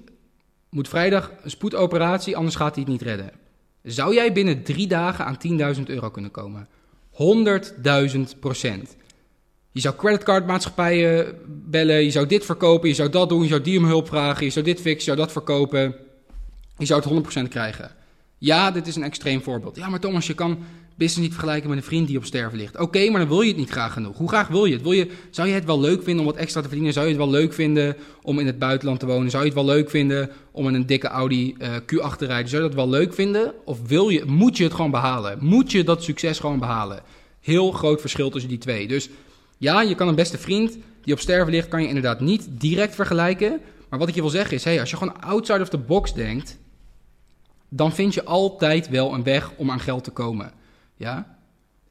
moet 0.70 0.88
vrijdag 0.88 1.32
een 1.44 1.50
spoedoperatie, 1.50 2.38
anders 2.38 2.56
gaat 2.56 2.76
hij 2.76 2.84
het 2.84 2.92
niet 2.92 3.02
redden. 3.02 3.32
Zou 3.92 4.14
jij 4.14 4.34
binnen 4.34 4.64
drie 4.64 4.88
dagen 4.88 5.26
aan 5.26 5.38
10.000 5.76 5.84
euro 5.86 6.10
kunnen 6.10 6.32
komen? 6.32 6.68
100.000 7.12 8.40
procent. 8.40 8.96
Je 9.72 9.80
zou 9.80 9.96
creditcardmaatschappijen 9.96 11.36
bellen, 11.48 12.04
je 12.04 12.12
zou 12.12 12.26
dit 12.26 12.46
verkopen, 12.46 12.90
je 12.90 12.96
zou 12.96 13.10
dat 13.10 13.30
doen, 13.30 13.42
je 13.42 13.48
zou 13.48 13.62
die 13.62 13.78
om 13.78 13.86
hulp 13.86 14.08
vragen, 14.08 14.46
je 14.46 14.52
zou 14.52 14.66
dit 14.66 14.82
fixen, 14.82 14.98
je 14.98 15.04
zou 15.04 15.18
dat 15.18 15.32
verkopen. 15.32 15.96
Je 16.78 16.86
zou 16.86 17.02
het 17.02 17.44
100% 17.46 17.48
krijgen. 17.48 17.92
Ja, 18.38 18.72
dit 18.72 18.88
is 18.88 18.96
een 18.96 19.04
extreem 19.04 19.42
voorbeeld. 19.42 19.76
Ja, 19.76 19.90
maar 19.90 20.00
Thomas, 20.00 20.28
je 20.28 20.34
kan 20.34 20.60
business 21.00 21.28
niet 21.28 21.32
vergelijken 21.32 21.70
met 21.70 21.78
een 21.78 21.84
vriend 21.84 22.08
die 22.08 22.18
op 22.18 22.26
sterven 22.26 22.58
ligt. 22.58 22.78
Oké, 22.78 23.10
maar 23.10 23.20
dan 23.20 23.30
wil 23.30 23.42
je 23.42 23.48
het 23.48 23.58
niet 23.58 23.70
graag 23.70 23.94
genoeg. 23.94 24.18
Hoe 24.18 24.28
graag 24.28 24.48
wil 24.48 24.66
je 24.66 24.74
het? 24.74 24.82
Wil 24.82 24.92
je, 24.92 25.12
zou 25.30 25.48
je 25.48 25.54
het 25.54 25.66
wel 25.66 25.80
leuk 25.80 26.04
vinden 26.04 26.26
om 26.26 26.32
wat 26.32 26.40
extra 26.40 26.62
te 26.62 26.68
verdienen? 26.68 26.94
Zou 26.94 27.06
je 27.06 27.12
het 27.12 27.22
wel 27.22 27.32
leuk 27.32 27.54
vinden 27.54 27.96
om 28.22 28.40
in 28.40 28.46
het 28.46 28.60
buitenland 28.60 29.00
te 29.00 29.06
wonen? 29.06 29.30
Zou 29.30 29.44
je 29.44 29.50
het 29.50 29.58
wel 29.58 29.68
leuk 29.68 29.90
vinden 29.90 30.30
om 30.52 30.68
in 30.68 30.74
een 30.74 30.86
dikke 30.86 31.08
Audi 31.08 31.56
uh, 31.58 31.76
Q8 31.76 32.18
te 32.18 32.26
rijden? 32.26 32.50
Zou 32.50 32.62
je 32.62 32.68
dat 32.68 32.78
wel 32.78 32.90
leuk 32.90 33.14
vinden? 33.14 33.54
Of 33.66 33.88
wil 33.88 34.10
je, 34.10 34.26
moet 34.26 34.58
je 34.58 34.64
het 34.64 34.74
gewoon 34.74 34.92
behalen? 34.92 35.38
Moet 35.42 35.72
je 35.72 35.84
dat 35.84 36.04
succes 36.04 36.40
gewoon 36.40 36.60
behalen? 36.60 37.02
Heel 37.40 37.72
groot 37.72 38.02
verschil 38.02 38.30
tussen 38.30 38.50
die 38.50 38.60
twee. 38.60 38.88
Dus 38.88 39.10
ja, 39.58 39.82
je 39.82 39.96
kan 39.96 40.08
een 40.08 40.16
beste 40.16 40.38
vriend 40.38 40.78
die 41.04 41.14
op 41.14 41.20
sterven 41.20 41.54
ligt, 41.54 41.68
kan 41.68 41.82
je 41.82 41.88
inderdaad 41.88 42.20
niet 42.20 42.48
direct 42.50 42.96
vergelijken. 42.96 43.60
Maar 43.90 44.00
wat 44.00 44.08
ik 44.08 44.16
je 44.16 44.22
wil 44.22 44.30
zeggen 44.30 44.56
is, 44.56 44.64
hey, 44.64 44.80
als 44.80 44.90
je 44.90 44.98
gewoon 44.98 45.22
outside 45.22 45.62
of 45.62 45.70
the 45.70 45.78
box 45.78 46.14
denkt, 46.14 46.58
dan 47.70 47.94
vind 47.94 48.14
je 48.14 48.24
altijd 48.24 48.90
wel 48.90 49.14
een 49.14 49.24
weg 49.24 49.52
om 49.56 49.72
aan 49.72 49.80
geld 49.80 50.04
te 50.04 50.12
komen. 50.12 50.52
Ja? 51.00 51.38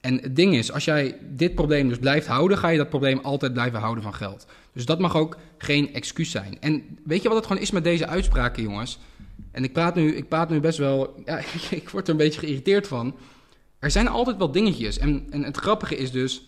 En 0.00 0.14
het 0.14 0.36
ding 0.36 0.54
is, 0.54 0.72
als 0.72 0.84
jij 0.84 1.18
dit 1.30 1.54
probleem 1.54 1.88
dus 1.88 1.98
blijft 1.98 2.26
houden, 2.26 2.58
ga 2.58 2.68
je 2.68 2.78
dat 2.78 2.88
probleem 2.88 3.18
altijd 3.18 3.52
blijven 3.52 3.80
houden 3.80 4.02
van 4.02 4.14
geld. 4.14 4.46
Dus 4.72 4.84
dat 4.84 4.98
mag 4.98 5.16
ook 5.16 5.36
geen 5.58 5.94
excuus 5.94 6.30
zijn. 6.30 6.60
En 6.60 6.98
weet 7.04 7.22
je 7.22 7.28
wat 7.28 7.36
het 7.36 7.46
gewoon 7.46 7.62
is 7.62 7.70
met 7.70 7.84
deze 7.84 8.06
uitspraken, 8.06 8.62
jongens? 8.62 8.98
En 9.50 9.64
ik 9.64 9.72
praat 9.72 9.94
nu, 9.94 10.14
ik 10.14 10.28
praat 10.28 10.50
nu 10.50 10.60
best 10.60 10.78
wel, 10.78 11.22
ja, 11.24 11.40
ik 11.70 11.88
word 11.88 12.06
er 12.06 12.12
een 12.12 12.20
beetje 12.20 12.40
geïrriteerd 12.40 12.86
van. 12.86 13.16
Er 13.78 13.90
zijn 13.90 14.08
altijd 14.08 14.36
wel 14.36 14.52
dingetjes. 14.52 14.98
En, 14.98 15.26
en 15.30 15.42
het 15.44 15.56
grappige 15.56 15.96
is 15.96 16.10
dus, 16.10 16.42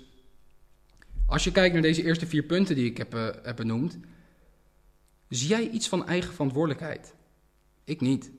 als 1.27 1.45
je 1.45 1.53
kijkt 1.53 1.73
naar 1.73 1.83
deze 1.83 2.05
eerste 2.05 2.27
vier 2.27 2.43
punten 2.43 2.75
die 2.75 2.91
ik 2.91 2.97
heb, 2.97 3.15
uh, 3.15 3.29
heb 3.43 3.57
benoemd, 3.57 3.99
zie 5.29 5.49
jij 5.49 5.69
iets 5.69 5.89
van 5.89 6.07
eigen 6.07 6.33
verantwoordelijkheid? 6.33 7.15
Ik 7.85 8.01
niet. 8.01 8.31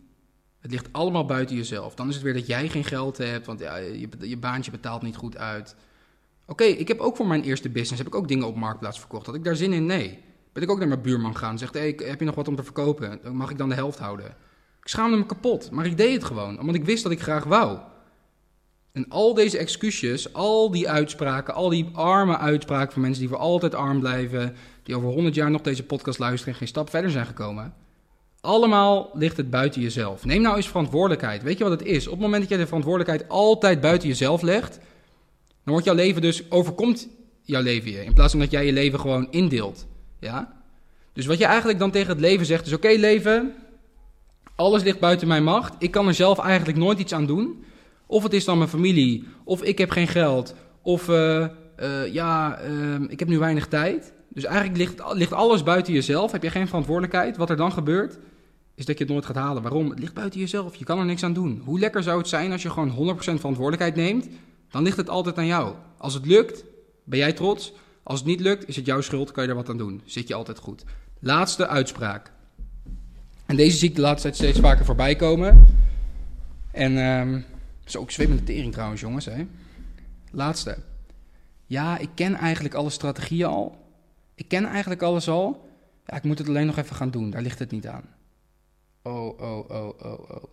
Het 0.61 0.71
ligt 0.71 0.87
allemaal 0.91 1.25
buiten 1.25 1.55
jezelf. 1.55 1.95
Dan 1.95 2.07
is 2.07 2.13
het 2.13 2.23
weer 2.23 2.33
dat 2.33 2.47
jij 2.47 2.69
geen 2.69 2.83
geld 2.83 3.17
hebt, 3.17 3.45
want 3.45 3.59
ja, 3.59 3.75
je, 3.75 4.09
je 4.19 4.37
baantje 4.37 4.71
betaalt 4.71 5.01
niet 5.01 5.15
goed 5.15 5.37
uit. 5.37 5.75
Oké, 6.45 6.63
ik 6.63 6.87
heb 6.87 6.99
ook 6.99 7.15
voor 7.15 7.27
mijn 7.27 7.43
eerste 7.43 7.69
business 7.69 7.97
heb 7.97 8.07
ik 8.07 8.15
ook 8.15 8.27
dingen 8.27 8.47
op 8.47 8.55
marktplaats 8.55 8.99
verkocht. 8.99 9.25
Had 9.25 9.35
ik 9.35 9.43
daar 9.43 9.55
zin 9.55 9.73
in? 9.73 9.85
Nee. 9.85 10.19
Ben 10.53 10.63
ik 10.63 10.71
ook 10.71 10.79
naar 10.79 10.87
mijn 10.87 11.01
buurman 11.01 11.37
gaan. 11.37 11.57
Zegt, 11.57 11.73
hey, 11.73 11.99
heb 12.03 12.19
je 12.19 12.25
nog 12.25 12.35
wat 12.35 12.47
om 12.47 12.55
te 12.55 12.63
verkopen? 12.63 13.19
Mag 13.31 13.49
ik 13.49 13.57
dan 13.57 13.69
de 13.69 13.75
helft 13.75 13.99
houden. 13.99 14.25
Ik 14.81 14.87
schaamde 14.87 15.17
me 15.17 15.25
kapot, 15.25 15.71
maar 15.71 15.85
ik 15.85 15.97
deed 15.97 16.13
het 16.13 16.23
gewoon. 16.23 16.59
Omdat 16.59 16.75
ik 16.75 16.85
wist 16.85 17.03
dat 17.03 17.11
ik 17.11 17.21
graag 17.21 17.43
wou. 17.43 17.79
En 18.91 19.05
al 19.09 19.33
deze 19.33 19.57
excuses, 19.57 20.33
al 20.33 20.71
die 20.71 20.89
uitspraken, 20.89 21.53
al 21.53 21.69
die 21.69 21.89
arme 21.93 22.37
uitspraken 22.37 22.93
van 22.93 23.01
mensen 23.01 23.19
die 23.19 23.29
voor 23.29 23.37
altijd 23.39 23.75
arm 23.75 23.99
blijven, 23.99 24.55
die 24.83 24.95
over 24.95 25.09
100 25.09 25.35
jaar 25.35 25.51
nog 25.51 25.61
deze 25.61 25.83
podcast 25.83 26.19
luisteren 26.19 26.53
en 26.53 26.59
geen 26.59 26.67
stap 26.67 26.89
verder 26.89 27.11
zijn 27.11 27.25
gekomen. 27.25 27.73
Allemaal 28.41 29.09
ligt 29.13 29.37
het 29.37 29.49
buiten 29.49 29.81
jezelf. 29.81 30.25
Neem 30.25 30.41
nou 30.41 30.55
eens 30.55 30.67
verantwoordelijkheid. 30.67 31.43
Weet 31.43 31.57
je 31.57 31.63
wat 31.63 31.79
het 31.79 31.87
is? 31.87 32.05
Op 32.05 32.13
het 32.13 32.21
moment 32.21 32.41
dat 32.41 32.51
je 32.51 32.57
de 32.57 32.65
verantwoordelijkheid 32.65 33.29
altijd 33.29 33.81
buiten 33.81 34.07
jezelf 34.07 34.41
legt, 34.41 34.79
dan 35.47 35.73
wordt 35.73 35.85
jouw 35.85 35.95
leven 35.95 36.21
dus, 36.21 36.51
overkomt 36.51 37.07
jouw 37.41 37.61
leven 37.61 37.91
je. 37.91 38.05
In 38.05 38.13
plaats 38.13 38.31
van 38.31 38.39
dat 38.39 38.51
jij 38.51 38.65
je 38.65 38.73
leven 38.73 38.99
gewoon 38.99 39.27
indeelt. 39.31 39.87
Ja? 40.19 40.61
Dus 41.13 41.25
wat 41.25 41.37
je 41.37 41.45
eigenlijk 41.45 41.79
dan 41.79 41.91
tegen 41.91 42.09
het 42.09 42.19
leven 42.19 42.45
zegt 42.45 42.65
is, 42.65 42.73
oké 42.73 42.87
leven, 42.87 43.53
alles 44.55 44.83
ligt 44.83 44.99
buiten 44.99 45.27
mijn 45.27 45.43
macht. 45.43 45.75
Ik 45.79 45.91
kan 45.91 46.07
er 46.07 46.13
zelf 46.13 46.39
eigenlijk 46.39 46.77
nooit 46.77 46.99
iets 46.99 47.13
aan 47.13 47.25
doen. 47.25 47.63
Of 48.05 48.23
het 48.23 48.33
is 48.33 48.45
dan 48.45 48.57
mijn 48.57 48.69
familie, 48.69 49.27
of 49.43 49.63
ik 49.63 49.77
heb 49.77 49.89
geen 49.89 50.07
geld, 50.07 50.55
of 50.81 51.07
uh, 51.07 51.45
uh, 51.79 52.13
ja, 52.13 52.61
uh, 52.63 52.95
ik 53.07 53.19
heb 53.19 53.27
nu 53.27 53.39
weinig 53.39 53.67
tijd. 53.67 54.13
Dus 54.29 54.43
eigenlijk 54.43 54.77
ligt, 54.77 55.13
ligt 55.13 55.33
alles 55.33 55.63
buiten 55.63 55.93
jezelf. 55.93 56.31
Heb 56.31 56.43
je 56.43 56.49
geen 56.49 56.67
verantwoordelijkheid. 56.67 57.37
Wat 57.37 57.49
er 57.49 57.55
dan 57.55 57.71
gebeurt, 57.71 58.17
is 58.81 58.87
dat 58.87 58.97
je 58.97 59.03
het 59.03 59.13
nooit 59.13 59.25
gaat 59.25 59.35
halen. 59.35 59.61
Waarom? 59.61 59.89
Het 59.89 59.99
ligt 59.99 60.13
buiten 60.13 60.39
jezelf. 60.39 60.75
Je 60.75 60.85
kan 60.85 60.99
er 60.99 61.05
niks 61.05 61.23
aan 61.23 61.33
doen. 61.33 61.61
Hoe 61.65 61.79
lekker 61.79 62.03
zou 62.03 62.17
het 62.17 62.27
zijn 62.27 62.51
als 62.51 62.61
je 62.61 62.69
gewoon 62.69 63.15
100% 63.15 63.19
verantwoordelijkheid 63.19 63.95
neemt? 63.95 64.27
Dan 64.69 64.83
ligt 64.83 64.97
het 64.97 65.09
altijd 65.09 65.37
aan 65.37 65.45
jou. 65.45 65.75
Als 65.97 66.13
het 66.13 66.25
lukt, 66.25 66.63
ben 67.03 67.19
jij 67.19 67.33
trots. 67.33 67.73
Als 68.03 68.19
het 68.19 68.27
niet 68.27 68.39
lukt, 68.39 68.67
is 68.67 68.75
het 68.75 68.85
jouw 68.85 69.01
schuld. 69.01 69.31
Kan 69.31 69.43
je 69.43 69.49
er 69.49 69.55
wat 69.55 69.69
aan 69.69 69.77
doen. 69.77 70.01
Zit 70.05 70.27
je 70.27 70.33
altijd 70.33 70.59
goed. 70.59 70.83
Laatste 71.19 71.67
uitspraak. 71.67 72.31
En 73.45 73.55
deze 73.55 73.77
zie 73.77 73.89
ik 73.89 73.95
de 73.95 74.01
laatste 74.01 74.27
tijd 74.27 74.35
steeds 74.35 74.59
vaker 74.59 74.85
voorbij 74.85 75.15
komen. 75.15 75.65
En 76.71 76.97
um, 76.97 77.45
is 77.85 77.97
ook 77.97 78.11
zwemmende 78.11 78.43
tering 78.43 78.73
trouwens, 78.73 79.01
jongens. 79.01 79.25
Hè? 79.25 79.45
Laatste. 80.31 80.77
Ja, 81.65 81.97
ik 81.97 82.09
ken 82.15 82.35
eigenlijk 82.35 82.73
alle 82.73 82.89
strategieën 82.89 83.47
al. 83.47 83.77
Ik 84.35 84.47
ken 84.47 84.65
eigenlijk 84.65 85.01
alles 85.01 85.29
al. 85.29 85.69
Ja, 86.05 86.15
ik 86.15 86.23
moet 86.23 86.37
het 86.37 86.47
alleen 86.47 86.65
nog 86.65 86.77
even 86.77 86.95
gaan 86.95 87.11
doen. 87.11 87.29
Daar 87.29 87.41
ligt 87.41 87.59
het 87.59 87.71
niet 87.71 87.87
aan. 87.87 88.03
Oh, 89.01 89.39
oh, 89.39 89.69
oh, 89.69 89.93
oh, 90.03 90.29
oh. 90.29 90.43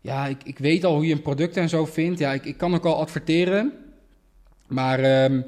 Ja, 0.00 0.26
ik, 0.26 0.42
ik 0.44 0.58
weet 0.58 0.84
al 0.84 0.94
hoe 0.94 1.06
je 1.06 1.12
een 1.12 1.22
product 1.22 1.56
en 1.56 1.68
zo 1.68 1.84
vindt. 1.84 2.18
Ja, 2.18 2.32
ik, 2.32 2.44
ik 2.44 2.56
kan 2.56 2.74
ook 2.74 2.84
al 2.84 3.00
adverteren. 3.00 3.72
Maar 4.66 5.24
um, 5.24 5.44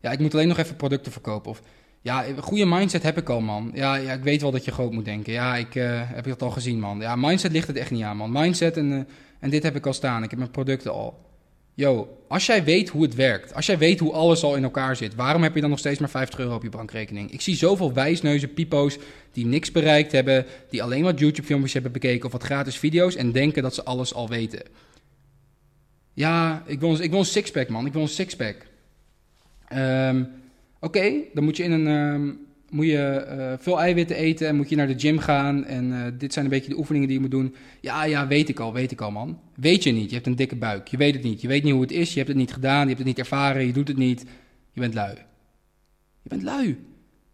ja, 0.00 0.10
ik 0.10 0.18
moet 0.18 0.34
alleen 0.34 0.48
nog 0.48 0.58
even 0.58 0.76
producten 0.76 1.12
verkopen. 1.12 1.50
Of 1.50 1.62
ja, 2.00 2.26
een 2.26 2.42
goede 2.42 2.66
mindset 2.66 3.02
heb 3.02 3.16
ik 3.16 3.28
al, 3.28 3.40
man. 3.40 3.70
Ja, 3.74 3.94
ja 3.94 4.12
ik 4.12 4.22
weet 4.22 4.40
wel 4.40 4.50
dat 4.50 4.64
je 4.64 4.70
groot 4.70 4.92
moet 4.92 5.04
denken. 5.04 5.32
Ja, 5.32 5.56
ik 5.56 5.74
uh, 5.74 6.00
heb 6.04 6.24
het 6.24 6.42
al 6.42 6.50
gezien, 6.50 6.80
man. 6.80 7.00
Ja, 7.00 7.16
mindset 7.16 7.52
ligt 7.52 7.66
het 7.66 7.76
echt 7.76 7.90
niet 7.90 8.02
aan, 8.02 8.16
man. 8.16 8.32
Mindset 8.32 8.76
en, 8.76 8.90
uh, 8.90 9.00
en 9.38 9.50
dit 9.50 9.62
heb 9.62 9.76
ik 9.76 9.86
al 9.86 9.92
staan. 9.92 10.22
Ik 10.22 10.30
heb 10.30 10.38
mijn 10.38 10.50
producten 10.50 10.92
al. 10.92 11.31
Yo, 11.74 12.18
als 12.28 12.46
jij 12.46 12.64
weet 12.64 12.88
hoe 12.88 13.02
het 13.02 13.14
werkt, 13.14 13.54
als 13.54 13.66
jij 13.66 13.78
weet 13.78 13.98
hoe 13.98 14.12
alles 14.12 14.42
al 14.42 14.56
in 14.56 14.62
elkaar 14.62 14.96
zit, 14.96 15.14
waarom 15.14 15.42
heb 15.42 15.54
je 15.54 15.60
dan 15.60 15.70
nog 15.70 15.78
steeds 15.78 15.98
maar 15.98 16.10
50 16.10 16.38
euro 16.38 16.54
op 16.54 16.62
je 16.62 16.68
bankrekening? 16.68 17.32
Ik 17.32 17.40
zie 17.40 17.56
zoveel 17.56 17.92
wijsneuzen, 17.92 18.54
pipo's 18.54 18.98
die 19.32 19.46
niks 19.46 19.70
bereikt 19.70 20.12
hebben, 20.12 20.46
die 20.70 20.82
alleen 20.82 21.02
wat 21.02 21.18
YouTube-filmpjes 21.18 21.72
hebben 21.72 21.92
bekeken 21.92 22.26
of 22.26 22.32
wat 22.32 22.42
gratis 22.42 22.78
video's 22.78 23.16
en 23.16 23.32
denken 23.32 23.62
dat 23.62 23.74
ze 23.74 23.84
alles 23.84 24.14
al 24.14 24.28
weten. 24.28 24.62
Ja, 26.14 26.62
ik 26.66 26.80
wil, 26.80 26.90
een, 26.90 27.02
ik 27.02 27.10
wil 27.10 27.18
een 27.18 27.24
sixpack, 27.24 27.68
man. 27.68 27.86
Ik 27.86 27.92
wil 27.92 28.02
een 28.02 28.08
sixpack. 28.08 28.56
Um, 29.72 30.28
Oké, 30.82 31.12
dan 31.34 31.44
moet 31.44 31.56
je 31.56 31.62
in 31.62 31.72
een. 31.72 31.86
Um, 31.86 32.46
moet 32.72 32.86
je 32.86 33.26
uh, 33.28 33.52
veel 33.58 33.80
eiwitten 33.80 34.16
eten 34.16 34.48
en 34.48 34.56
moet 34.56 34.68
je 34.68 34.76
naar 34.76 34.86
de 34.86 34.98
gym 34.98 35.18
gaan. 35.18 35.64
En 35.64 35.90
uh, 35.90 36.06
dit 36.18 36.32
zijn 36.32 36.44
een 36.44 36.50
beetje 36.50 36.70
de 36.70 36.78
oefeningen 36.78 37.06
die 37.06 37.16
je 37.16 37.22
moet 37.22 37.30
doen. 37.30 37.54
Ja, 37.80 38.04
ja, 38.04 38.26
weet 38.26 38.48
ik 38.48 38.60
al, 38.60 38.72
weet 38.72 38.92
ik 38.92 39.00
al, 39.00 39.10
man. 39.10 39.40
Weet 39.54 39.82
je 39.82 39.92
niet, 39.92 40.08
je 40.08 40.14
hebt 40.14 40.26
een 40.26 40.36
dikke 40.36 40.56
buik. 40.56 40.88
Je 40.88 40.96
weet 40.96 41.14
het 41.14 41.22
niet. 41.22 41.40
Je 41.40 41.48
weet 41.48 41.62
niet 41.62 41.72
hoe 41.72 41.82
het 41.82 41.92
is, 41.92 42.10
je 42.10 42.16
hebt 42.16 42.28
het 42.28 42.36
niet 42.36 42.52
gedaan, 42.52 42.80
je 42.80 42.86
hebt 42.86 42.98
het 42.98 43.06
niet 43.06 43.18
ervaren, 43.18 43.66
je 43.66 43.72
doet 43.72 43.88
het 43.88 43.96
niet. 43.96 44.24
Je 44.72 44.80
bent 44.80 44.94
lui. 44.94 45.14
Je 46.22 46.28
bent 46.28 46.42
lui. 46.42 46.78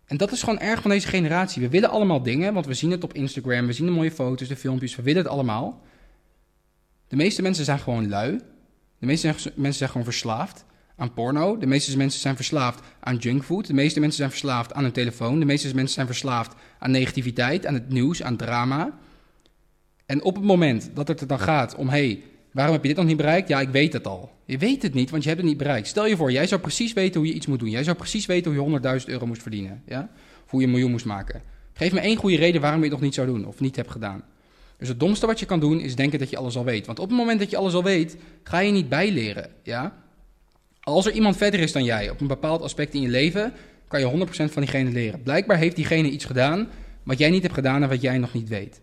En 0.05 0.17
dat 0.17 0.33
is 0.33 0.43
gewoon 0.43 0.59
erg 0.59 0.83
van 0.83 0.91
deze 0.91 1.09
generatie. 1.09 1.63
We 1.63 1.69
willen 1.69 1.91
allemaal 1.91 2.23
dingen, 2.23 2.55
want 2.55 2.67
we 2.67 2.75
zien 2.75 2.91
het 2.91 3.05
op 3.05 3.15
Instagram, 3.15 3.67
we 3.67 3.73
zien 3.73 3.87
de 3.87 3.93
mooie 3.93 4.11
foto's, 4.11 4.49
de 4.49 4.57
filmpjes, 4.57 4.97
we 4.97 5.03
willen 5.03 5.23
het 5.23 5.31
allemaal. 5.31 5.83
De 7.09 7.17
meeste 7.17 7.43
mensen 7.43 7.65
zijn 7.65 7.79
gewoon 7.79 8.09
lui. 8.09 8.41
De 8.99 9.07
meeste 9.07 9.35
mensen 9.55 9.75
zijn 9.75 9.91
gewoon 9.91 10.07
verslaafd 10.07 10.65
aan 10.99 11.15
porno. 11.15 11.59
De 11.59 11.67
meeste 11.67 11.97
mensen 11.97 12.21
zijn 12.21 12.37
verslaafd 12.37 12.81
aan 13.01 13.17
junkfood. 13.17 13.67
De 13.67 13.75
meeste 13.75 14.01
mensen 14.01 14.19
zijn 14.19 14.31
verslaafd 14.31 14.73
aan 14.73 14.83
hun 14.83 14.93
telefoon. 14.93 15.39
De 15.39 15.47
meeste 15.47 15.75
mensen 15.75 15.95
zijn 15.95 16.07
verslaafd 16.07 16.55
aan 16.79 16.91
negativiteit, 16.91 17.67
aan 17.67 17.75
het 17.75 17.89
nieuws, 17.89 18.23
aan 18.23 18.37
drama. 18.37 18.99
En 20.07 20.23
op 20.23 20.35
het 20.35 20.45
moment 20.45 20.91
dat 20.95 21.09
het 21.09 21.21
er 21.21 21.27
dan 21.27 21.41
gaat 21.41 21.75
om, 21.75 21.89
hé, 21.89 22.07
hey, 22.07 22.23
Waarom 22.53 22.75
heb 22.75 22.83
je 22.83 22.89
dit 22.89 22.99
nog 22.99 23.07
niet 23.07 23.17
bereikt? 23.17 23.49
Ja, 23.49 23.61
ik 23.61 23.69
weet 23.69 23.93
het 23.93 24.07
al. 24.07 24.31
Je 24.45 24.59
weet 24.59 24.83
het 24.83 24.95
niet, 24.95 25.11
want 25.11 25.23
je 25.23 25.29
hebt 25.29 25.41
het 25.41 25.51
niet 25.51 25.59
bereikt. 25.59 25.87
Stel 25.87 26.07
je 26.07 26.17
voor, 26.17 26.33
jij 26.33 26.47
zou 26.47 26.61
precies 26.61 26.93
weten 26.93 27.21
hoe 27.21 27.29
je 27.29 27.35
iets 27.35 27.47
moet 27.47 27.59
doen. 27.59 27.71
Jij 27.71 27.85
zou 27.85 27.97
precies 27.97 28.27
weten 28.27 28.55
hoe 28.55 28.71
je 28.71 29.01
100.000 29.01 29.05
euro 29.07 29.27
moest 29.27 29.43
verdienen. 29.43 29.83
Ja? 29.87 30.11
Of 30.45 30.51
hoe 30.51 30.61
je 30.61 30.67
een 30.67 30.73
miljoen 30.73 30.91
moest 30.91 31.05
maken. 31.05 31.43
Geef 31.73 31.93
me 31.93 32.01
één 32.01 32.17
goede 32.17 32.37
reden 32.37 32.61
waarom 32.61 32.79
je 32.79 32.85
het 32.85 32.95
nog 32.95 33.05
niet 33.05 33.15
zou 33.15 33.27
doen 33.27 33.47
of 33.47 33.61
niet 33.61 33.77
hebt 33.77 33.91
gedaan. 33.91 34.23
Dus 34.79 34.89
het 34.89 35.01
domste 35.01 35.27
wat 35.27 35.41
je 35.41 35.47
kan 35.47 35.61
doen 35.61 35.81
is 35.81 35.97
denken 35.97 36.19
dat 36.19 36.31
je 36.31 36.37
alles 36.37 36.57
al 36.57 36.65
weet. 36.65 36.87
Want 36.87 36.99
op 36.99 37.09
het 37.09 37.19
moment 37.19 37.39
dat 37.39 37.51
je 37.51 37.57
alles 37.57 37.75
al 37.75 37.83
weet, 37.83 38.17
ga 38.43 38.59
je 38.59 38.73
niet 38.73 38.89
bijleren. 38.89 39.51
Ja? 39.63 40.03
Als 40.89 41.07
er 41.07 41.13
iemand 41.13 41.37
verder 41.37 41.61
is 41.61 41.73
dan 41.73 41.85
jij 41.85 42.11
op 42.11 42.21
een 42.21 42.27
bepaald 42.27 42.63
aspect 42.63 42.95
in 42.95 43.01
je 43.01 43.09
leven, 43.09 43.53
kan 43.89 44.01
je 44.01 44.27
100% 44.27 44.31
van 44.31 44.63
diegene 44.63 44.91
leren. 44.91 45.23
Blijkbaar 45.23 45.57
heeft 45.57 45.77
diegene 45.77 46.09
iets 46.09 46.25
gedaan 46.25 46.69
wat 47.03 47.19
jij 47.19 47.31
niet 47.31 47.43
hebt 47.43 47.55
gedaan 47.55 47.83
en 47.83 47.89
wat 47.89 48.01
jij 48.01 48.19
nog 48.19 48.33
niet 48.33 48.49
weet. 48.49 48.81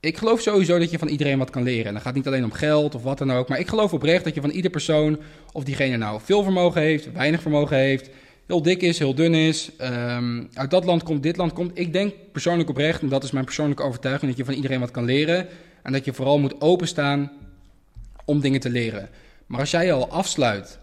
Ik 0.00 0.16
geloof 0.16 0.40
sowieso 0.40 0.78
dat 0.78 0.90
je 0.90 0.98
van 0.98 1.08
iedereen 1.08 1.38
wat 1.38 1.50
kan 1.50 1.62
leren. 1.62 1.86
En 1.86 1.94
dat 1.94 2.02
gaat 2.02 2.14
niet 2.14 2.26
alleen 2.26 2.44
om 2.44 2.52
geld 2.52 2.94
of 2.94 3.02
wat 3.02 3.18
dan 3.18 3.32
ook. 3.32 3.48
Maar 3.48 3.58
ik 3.58 3.68
geloof 3.68 3.92
oprecht 3.92 4.24
dat 4.24 4.34
je 4.34 4.40
van 4.40 4.50
ieder 4.50 4.70
persoon, 4.70 5.18
of 5.52 5.64
diegene 5.64 5.96
nou 5.96 6.20
veel 6.24 6.42
vermogen 6.42 6.80
heeft, 6.80 7.12
weinig 7.12 7.42
vermogen 7.42 7.76
heeft, 7.76 8.10
heel 8.46 8.62
dik 8.62 8.82
is, 8.82 8.98
heel 8.98 9.14
dun 9.14 9.34
is, 9.34 9.70
um, 9.80 10.48
uit 10.54 10.70
dat 10.70 10.84
land 10.84 11.02
komt, 11.02 11.22
dit 11.22 11.36
land 11.36 11.52
komt. 11.52 11.70
Ik 11.74 11.92
denk 11.92 12.14
persoonlijk 12.32 12.68
oprecht, 12.68 13.02
en 13.02 13.08
dat 13.08 13.24
is 13.24 13.30
mijn 13.30 13.44
persoonlijke 13.44 13.82
overtuiging, 13.82 14.30
dat 14.30 14.38
je 14.38 14.44
van 14.44 14.54
iedereen 14.54 14.80
wat 14.80 14.90
kan 14.90 15.04
leren. 15.04 15.46
En 15.82 15.92
dat 15.92 16.04
je 16.04 16.12
vooral 16.12 16.38
moet 16.38 16.60
openstaan 16.60 17.32
om 18.24 18.40
dingen 18.40 18.60
te 18.60 18.70
leren. 18.70 19.08
Maar 19.46 19.60
als 19.60 19.70
jij 19.70 19.92
al 19.92 20.08
afsluit 20.08 20.80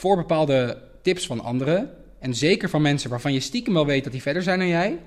voor 0.00 0.16
bepaalde 0.16 0.82
tips 1.02 1.26
van 1.26 1.40
anderen, 1.40 1.90
en 2.18 2.34
zeker 2.34 2.68
van 2.68 2.82
mensen 2.82 3.10
waarvan 3.10 3.32
je 3.32 3.40
stiekem 3.40 3.74
wel 3.74 3.86
weet 3.86 4.04
dat 4.04 4.12
die 4.12 4.22
verder 4.22 4.42
zijn 4.42 4.58
dan 4.58 4.68
jij, 4.68 4.98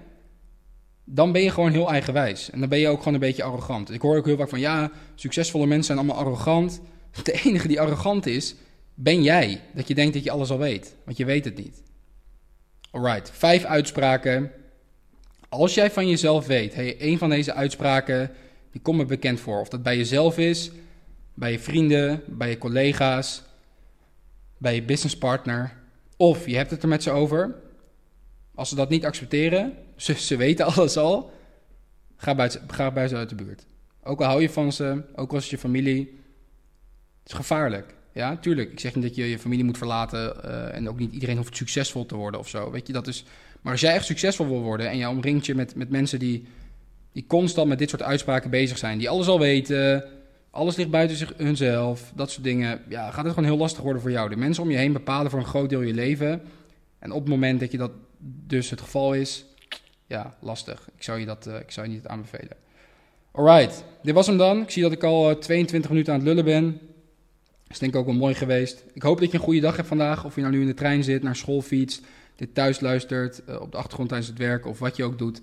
dan 1.03 1.31
ben 1.31 1.41
je 1.41 1.51
gewoon 1.51 1.71
heel 1.71 1.91
eigenwijs. 1.91 2.49
En 2.49 2.59
dan 2.59 2.69
ben 2.69 2.79
je 2.79 2.87
ook 2.87 2.97
gewoon 2.97 3.13
een 3.13 3.19
beetje 3.19 3.43
arrogant. 3.43 3.91
Ik 3.91 4.01
hoor 4.01 4.17
ook 4.17 4.25
heel 4.25 4.37
vaak 4.37 4.49
van, 4.49 4.59
ja, 4.59 4.91
succesvolle 5.15 5.65
mensen 5.65 5.85
zijn 5.85 5.97
allemaal 5.97 6.25
arrogant. 6.25 6.81
De 7.23 7.41
enige 7.43 7.67
die 7.67 7.81
arrogant 7.81 8.25
is, 8.25 8.55
ben 8.93 9.23
jij. 9.23 9.61
Dat 9.73 9.87
je 9.87 9.95
denkt 9.95 10.13
dat 10.13 10.23
je 10.23 10.31
alles 10.31 10.49
al 10.49 10.57
weet, 10.57 10.95
want 11.05 11.17
je 11.17 11.25
weet 11.25 11.45
het 11.45 11.57
niet. 11.57 11.83
Alright, 12.91 13.31
vijf 13.33 13.63
uitspraken. 13.63 14.51
Als 15.49 15.73
jij 15.73 15.91
van 15.91 16.07
jezelf 16.09 16.45
weet, 16.45 16.73
hey, 16.73 16.95
een 16.99 17.17
van 17.17 17.29
deze 17.29 17.53
uitspraken, 17.53 18.31
die 18.71 18.81
komt 18.81 18.97
me 18.97 19.05
bekend 19.05 19.39
voor. 19.39 19.59
Of 19.59 19.69
dat 19.69 19.83
bij 19.83 19.97
jezelf 19.97 20.37
is, 20.37 20.71
bij 21.33 21.51
je 21.51 21.59
vrienden, 21.59 22.23
bij 22.27 22.49
je 22.49 22.57
collega's, 22.57 23.43
bij 24.63 24.75
je 24.75 24.83
businesspartner. 24.83 25.73
Of 26.17 26.45
je 26.45 26.55
hebt 26.55 26.71
het 26.71 26.83
er 26.83 26.87
met 26.87 27.03
ze 27.03 27.11
over. 27.11 27.55
Als 28.55 28.69
ze 28.69 28.75
dat 28.75 28.89
niet 28.89 29.05
accepteren, 29.05 29.73
ze, 30.27 30.35
weten 30.37 30.65
alles 30.65 30.97
al, 30.97 31.31
ga 32.15 32.35
bij, 32.35 32.51
ga 32.67 32.91
bij 32.91 33.07
ze 33.07 33.15
uit 33.15 33.29
de 33.29 33.35
buurt. 33.35 33.65
Ook 34.03 34.21
al 34.21 34.27
hou 34.27 34.41
je 34.41 34.49
van 34.49 34.71
ze, 34.73 35.01
ook 35.15 35.31
al 35.31 35.37
is 35.37 35.43
het 35.43 35.51
je 35.51 35.57
familie. 35.57 35.99
Het 37.19 37.31
is 37.31 37.33
gevaarlijk. 37.33 37.93
Ja, 38.13 38.37
tuurlijk. 38.37 38.71
Ik 38.71 38.79
zeg 38.79 38.95
niet 38.95 39.03
dat 39.03 39.15
je 39.15 39.29
je 39.29 39.39
familie 39.39 39.63
moet 39.63 39.77
verlaten 39.77 40.35
uh, 40.45 40.75
en 40.75 40.89
ook 40.89 40.99
niet 40.99 41.13
iedereen 41.13 41.37
hoeft 41.37 41.55
succesvol 41.55 42.05
te 42.05 42.15
worden 42.15 42.39
of 42.39 42.49
zo. 42.49 42.71
Weet 42.71 42.87
je, 42.87 42.93
dat 42.93 43.07
is. 43.07 43.25
Maar 43.61 43.71
als 43.71 43.81
jij 43.81 43.93
echt 43.93 44.05
succesvol 44.05 44.47
wil 44.47 44.61
worden 44.61 44.89
en 44.89 44.97
je 44.97 45.09
omringt 45.09 45.45
je 45.45 45.55
met, 45.55 45.75
met 45.75 45.89
mensen 45.89 46.19
die, 46.19 46.47
die 47.11 47.25
constant 47.27 47.67
met 47.67 47.79
dit 47.79 47.89
soort 47.89 48.01
uitspraken 48.01 48.49
bezig 48.49 48.77
zijn, 48.77 48.97
die 48.97 49.09
alles 49.09 49.27
al 49.27 49.39
weten, 49.39 50.03
alles 50.53 50.75
ligt 50.75 50.89
buiten 50.89 51.17
zich, 51.17 51.33
hunzelf, 51.37 52.11
dat 52.15 52.31
soort 52.31 52.43
dingen, 52.43 52.81
ja, 52.89 53.11
gaat 53.11 53.25
het 53.25 53.33
gewoon 53.33 53.49
heel 53.49 53.57
lastig 53.57 53.83
worden 53.83 54.01
voor 54.01 54.11
jou. 54.11 54.29
De 54.29 54.35
mensen 54.35 54.63
om 54.63 54.71
je 54.71 54.77
heen 54.77 54.93
bepalen 54.93 55.31
voor 55.31 55.39
een 55.39 55.45
groot 55.45 55.69
deel 55.69 55.81
je 55.81 55.93
leven. 55.93 56.41
En 56.99 57.11
op 57.11 57.19
het 57.19 57.29
moment 57.29 57.59
dat 57.59 57.71
je 57.71 57.77
dat 57.77 57.91
dus 58.19 58.69
het 58.69 58.81
geval 58.81 59.13
is, 59.13 59.45
ja, 60.07 60.37
lastig. 60.39 60.89
Ik 60.95 61.03
zou 61.03 61.19
je 61.19 61.25
dat 61.25 61.47
uh, 61.47 61.59
ik 61.59 61.71
zou 61.71 61.87
je 61.87 61.93
niet 61.93 62.07
aanbevelen. 62.07 62.57
Alright, 63.31 63.83
dit 64.01 64.13
was 64.13 64.27
hem 64.27 64.37
dan. 64.37 64.61
Ik 64.61 64.69
zie 64.69 64.81
dat 64.81 64.91
ik 64.91 65.03
al 65.03 65.37
22 65.37 65.89
minuten 65.89 66.13
aan 66.13 66.19
het 66.19 66.27
lullen 66.27 66.45
ben 66.45 66.79
is 67.73 67.79
denk 67.79 67.93
ik 67.93 67.99
ook 67.99 68.05
wel 68.05 68.15
mooi 68.15 68.33
geweest. 68.33 68.83
Ik 68.93 69.01
hoop 69.01 69.19
dat 69.19 69.31
je 69.31 69.37
een 69.37 69.43
goede 69.43 69.59
dag 69.59 69.75
hebt 69.75 69.87
vandaag. 69.87 70.25
Of 70.25 70.35
je 70.35 70.41
nou 70.41 70.53
nu 70.53 70.61
in 70.61 70.67
de 70.67 70.73
trein 70.73 71.03
zit, 71.03 71.23
naar 71.23 71.35
school 71.35 71.61
fietst, 71.61 72.01
dit 72.35 72.53
thuis 72.53 72.79
luistert, 72.79 73.41
uh, 73.49 73.61
op 73.61 73.71
de 73.71 73.77
achtergrond 73.77 74.09
tijdens 74.09 74.29
het 74.29 74.39
werk 74.39 74.65
of 74.65 74.79
wat 74.79 74.95
je 74.95 75.03
ook 75.03 75.17
doet. 75.17 75.41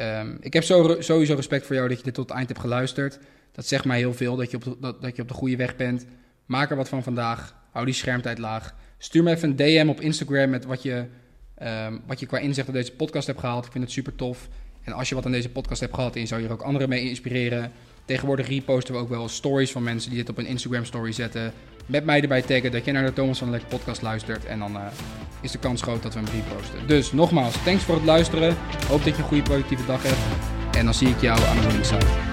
Um, 0.00 0.38
ik 0.40 0.52
heb 0.52 0.62
sowieso 0.62 1.34
respect 1.34 1.66
voor 1.66 1.74
jou 1.74 1.88
dat 1.88 1.98
je 1.98 2.04
dit 2.04 2.14
tot 2.14 2.28
het 2.28 2.36
eind 2.36 2.48
hebt 2.48 2.60
geluisterd. 2.60 3.18
Dat 3.52 3.66
zegt 3.66 3.84
mij 3.84 3.98
heel 3.98 4.14
veel, 4.14 4.36
dat 4.36 4.50
je, 4.50 4.56
op 4.56 4.64
de, 4.64 4.76
dat, 4.80 5.02
dat 5.02 5.16
je 5.16 5.22
op 5.22 5.28
de 5.28 5.34
goede 5.34 5.56
weg 5.56 5.76
bent. 5.76 6.06
Maak 6.46 6.70
er 6.70 6.76
wat 6.76 6.88
van 6.88 7.02
vandaag. 7.02 7.54
Hou 7.70 7.84
die 7.84 7.94
schermtijd 7.94 8.38
laag. 8.38 8.74
Stuur 8.98 9.22
me 9.22 9.30
even 9.30 9.48
een 9.48 9.56
DM 9.56 9.88
op 9.88 10.00
Instagram 10.00 10.50
met 10.50 10.64
wat 10.64 10.82
je, 10.82 11.06
um, 11.62 12.02
wat 12.06 12.20
je 12.20 12.26
qua 12.26 12.38
inzicht 12.38 12.68
op 12.68 12.74
deze 12.74 12.92
podcast 12.92 13.26
hebt 13.26 13.40
gehaald. 13.40 13.66
Ik 13.66 13.72
vind 13.72 13.84
het 13.84 13.92
super 13.92 14.14
tof. 14.14 14.48
En 14.82 14.92
als 14.92 15.08
je 15.08 15.14
wat 15.14 15.26
aan 15.26 15.32
deze 15.32 15.48
podcast 15.48 15.80
hebt 15.80 15.94
gehad 15.94 16.14
en 16.14 16.20
je 16.20 16.26
zou 16.26 16.40
hier 16.40 16.52
ook 16.52 16.62
anderen 16.62 16.88
mee 16.88 17.08
inspireren... 17.08 17.72
Tegenwoordig 18.04 18.48
reposten 18.48 18.94
we 18.94 19.00
ook 19.00 19.08
wel 19.08 19.28
stories 19.28 19.72
van 19.72 19.82
mensen 19.82 20.10
die 20.10 20.18
dit 20.18 20.28
op 20.28 20.38
een 20.38 20.46
Instagram 20.46 20.84
story 20.84 21.12
zetten 21.12 21.52
met 21.86 22.04
mij 22.04 22.20
erbij 22.20 22.42
taggen 22.42 22.72
dat 22.72 22.84
je 22.84 22.92
naar 22.92 23.04
de 23.04 23.12
Thomas 23.12 23.38
van 23.38 23.50
Lek 23.50 23.68
podcast 23.68 24.02
luistert. 24.02 24.44
En 24.44 24.58
dan 24.58 24.76
uh, 24.76 24.86
is 25.40 25.50
de 25.50 25.58
kans 25.58 25.82
groot 25.82 26.02
dat 26.02 26.14
we 26.14 26.20
hem 26.20 26.28
reposten. 26.28 26.86
Dus 26.86 27.12
nogmaals, 27.12 27.62
thanks 27.64 27.82
voor 27.82 27.94
het 27.94 28.04
luisteren. 28.04 28.56
Hoop 28.88 29.04
dat 29.04 29.16
je 29.16 29.22
een 29.22 29.28
goede 29.28 29.42
productieve 29.42 29.86
dag 29.86 30.02
hebt. 30.02 30.76
En 30.76 30.84
dan 30.84 30.94
zie 30.94 31.08
ik 31.08 31.20
jou 31.20 31.40
aan 31.42 31.56
de 31.56 31.62
winning 31.62 31.86
side. 31.86 32.31